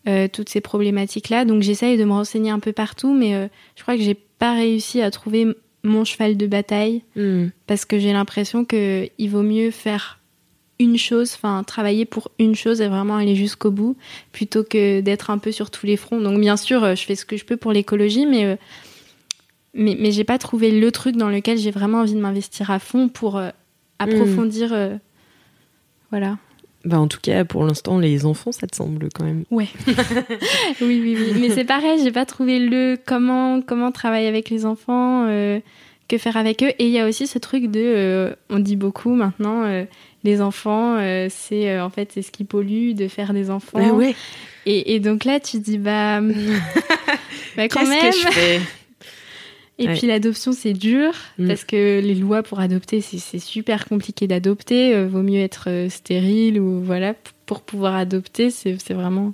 [0.07, 1.45] euh, toutes ces problématiques là.
[1.45, 4.53] Donc j'essaye de me renseigner un peu partout, mais euh, je crois que j'ai pas
[4.53, 5.47] réussi à trouver
[5.84, 7.47] mon cheval de bataille Hmm.
[7.67, 10.19] parce que j'ai l'impression que il vaut mieux faire
[10.79, 13.95] une chose, enfin travailler pour une chose et vraiment aller jusqu'au bout,
[14.31, 16.19] plutôt que d'être un peu sur tous les fronts.
[16.19, 18.55] Donc bien sûr, euh, je fais ce que je peux pour l'écologie, mais euh,
[19.74, 22.80] mais, mais j'ai pas trouvé le truc dans lequel j'ai vraiment envie de m'investir à
[22.80, 23.49] fond pour euh,
[23.99, 24.71] approfondir.
[24.74, 24.95] euh,
[26.11, 26.38] voilà.
[26.86, 29.45] Bah, en tout cas, pour l'instant, les enfants, ça te semble quand même.
[29.51, 29.69] Ouais.
[29.88, 31.34] oui, oui, oui.
[31.39, 35.59] Mais c'est pareil, j'ai pas trouvé le comment comment travailler avec les enfants, euh,
[36.09, 36.71] que faire avec eux.
[36.80, 39.86] Et il y a aussi ce truc de, euh, on dit beaucoup maintenant, euh,
[40.26, 43.80] les enfants, euh, c'est euh, en fait c'est ce qui pollue de faire des enfants.
[43.80, 44.15] Ouais, ouais.
[44.65, 46.19] Et, et donc là, tu dis bah,
[47.55, 48.11] bah quand Qu'est-ce même.
[48.11, 48.61] que je fais?
[49.84, 49.93] Et Ouais.
[49.97, 51.47] puis l'adoption, c'est dur Mm.
[51.47, 54.95] parce que les lois pour adopter, c'est super compliqué d'adopter.
[54.95, 57.15] Euh, vaut mieux être euh, stérile ou voilà
[57.45, 58.49] pour pouvoir adopter.
[58.49, 59.34] C'est vraiment.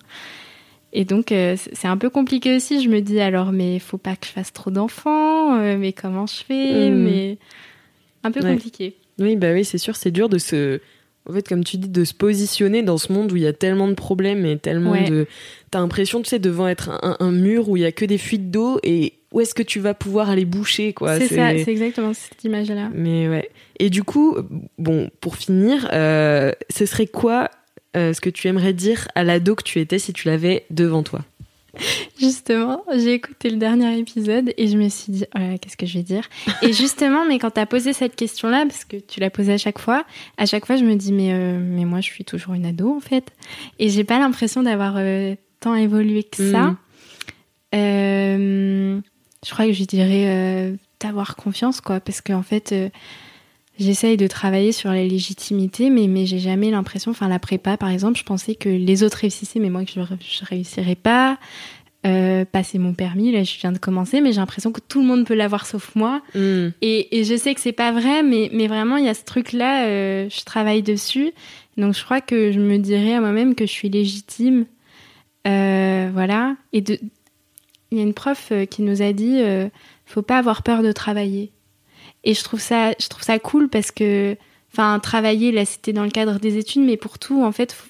[0.92, 2.82] Et donc euh, c'est un peu compliqué aussi.
[2.84, 5.60] Je me dis alors, mais faut pas que je fasse trop d'enfants.
[5.60, 6.90] euh, mais comment je fais?
[6.90, 6.96] Mm.
[7.04, 7.38] Mais
[8.24, 8.54] un peu Ouais.
[8.54, 8.96] compliqué.
[9.20, 10.80] Oui, bah oui, c'est sûr, c'est dur de se.
[11.30, 13.54] En fait, comme tu dis, de se positionner dans ce monde où il y a
[13.54, 15.08] tellement de problèmes et tellement Ouais.
[15.10, 15.28] de.
[15.70, 18.18] T'as l'impression, tu sais, devant être un, un mur où il y a que des
[18.18, 21.20] fuites d'eau et où est-ce que tu vas pouvoir aller boucher, quoi.
[21.20, 22.90] c'est ça, c'est exactement cette image-là.
[22.94, 23.50] Mais ouais.
[23.80, 24.36] Et du coup,
[24.78, 27.50] bon, pour finir, euh, ce serait quoi
[27.96, 31.04] euh, ce que tu aimerais dire à l'ado que tu étais si tu l'avais devant
[31.04, 31.22] toi?
[32.20, 36.00] Justement, j'ai écouté le dernier épisode et je me suis dit, oh qu'est-ce que je
[36.00, 36.28] vais dire?
[36.62, 39.58] Et justement, mais quand tu as posé cette question-là, parce que tu l'as posée à
[39.58, 40.04] chaque fois,
[40.38, 42.96] à chaque fois, je me dis, mais, euh, mais moi, je suis toujours une ado,
[42.96, 43.32] en fait.
[43.78, 46.76] Et j'ai pas l'impression d'avoir euh, tant évolué que ça.
[47.76, 49.00] Euh,
[49.46, 52.90] je crois que je dirais euh, d'avoir confiance, quoi, parce qu'en fait, euh,
[53.80, 57.90] j'essaye de travailler sur la légitimité, mais, mais j'ai jamais l'impression, enfin, la prépa, par
[57.90, 61.38] exemple, je pensais que les autres réussissaient, mais moi, que je, je réussirais pas.
[62.06, 65.06] Euh, passer mon permis, là, je viens de commencer, mais j'ai l'impression que tout le
[65.06, 66.22] monde peut l'avoir sauf moi.
[66.34, 66.70] Hmm.
[66.82, 69.26] Et, et je sais que c'est pas vrai, mais, mais vraiment, il y a ce
[69.26, 71.34] truc-là, euh, je travaille dessus.
[71.76, 74.66] Donc, je crois que je me dirais à moi-même que je suis légitime.
[75.46, 76.56] Euh, voilà.
[76.72, 76.98] Et de...
[77.92, 79.70] il y a une prof euh, qui nous a dit euh,
[80.06, 81.52] faut pas avoir peur de travailler.
[82.24, 84.36] Et je trouve ça, je trouve ça cool parce que,
[84.74, 87.90] enfin, travailler, là, c'était dans le cadre des études, mais pour tout, en fait, faut,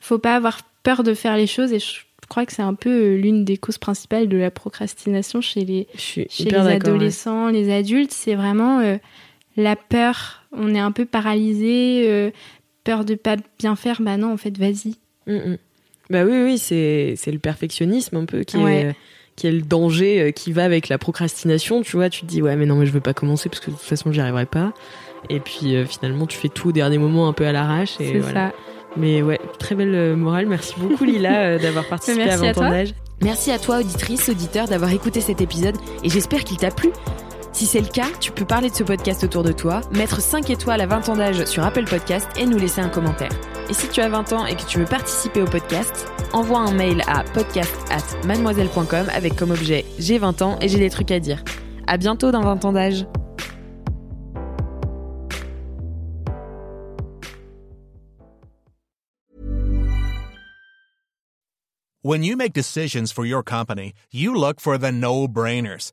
[0.00, 1.72] faut pas avoir peur de faire les choses.
[1.72, 5.40] Et je crois que c'est un peu euh, l'une des causes principales de la procrastination
[5.40, 6.76] chez les, chez les ouais.
[6.76, 8.96] adolescents, les adultes, c'est vraiment euh,
[9.56, 10.42] la peur.
[10.52, 12.30] On est un peu paralysé, euh,
[12.84, 14.00] peur de pas bien faire.
[14.00, 14.96] Bah non, en fait, vas-y.
[15.26, 15.58] Mm, mm.
[16.12, 18.94] Bah oui, oui, c'est c'est le perfectionnisme un peu qui est
[19.34, 21.80] qui est le danger euh, qui va avec la procrastination.
[21.80, 23.70] Tu vois, tu te dis ouais, mais non, mais je veux pas commencer parce que
[23.70, 24.74] de toute façon, j'y arriverai pas.
[25.30, 27.98] Et puis euh, finalement, tu fais tout au dernier moment un peu à l'arrache.
[27.98, 28.50] et C'est voilà.
[28.50, 28.54] ça.
[28.98, 30.46] Mais ouais, très belle euh, morale.
[30.46, 32.70] Merci beaucoup Lila d'avoir participé Merci à à 20 ans toi.
[32.70, 32.94] d'âge.
[33.22, 36.90] Merci à toi, auditrice, auditeur, d'avoir écouté cet épisode et j'espère qu'il t'a plu.
[37.52, 40.48] Si c'est le cas, tu peux parler de ce podcast autour de toi, mettre 5
[40.48, 43.30] étoiles à 20 ans d'âge sur Apple Podcast et nous laisser un commentaire.
[43.68, 46.72] Et si tu as 20 ans et que tu veux participer au podcast, envoie un
[46.72, 51.10] mail à podcast at mademoiselle.com avec comme objet j'ai 20 ans et j'ai des trucs
[51.10, 51.44] à dire.
[51.86, 53.06] À bientôt dans 20 ans d'âge.
[62.04, 65.92] When you make decisions for your company, you look for the no-brainers.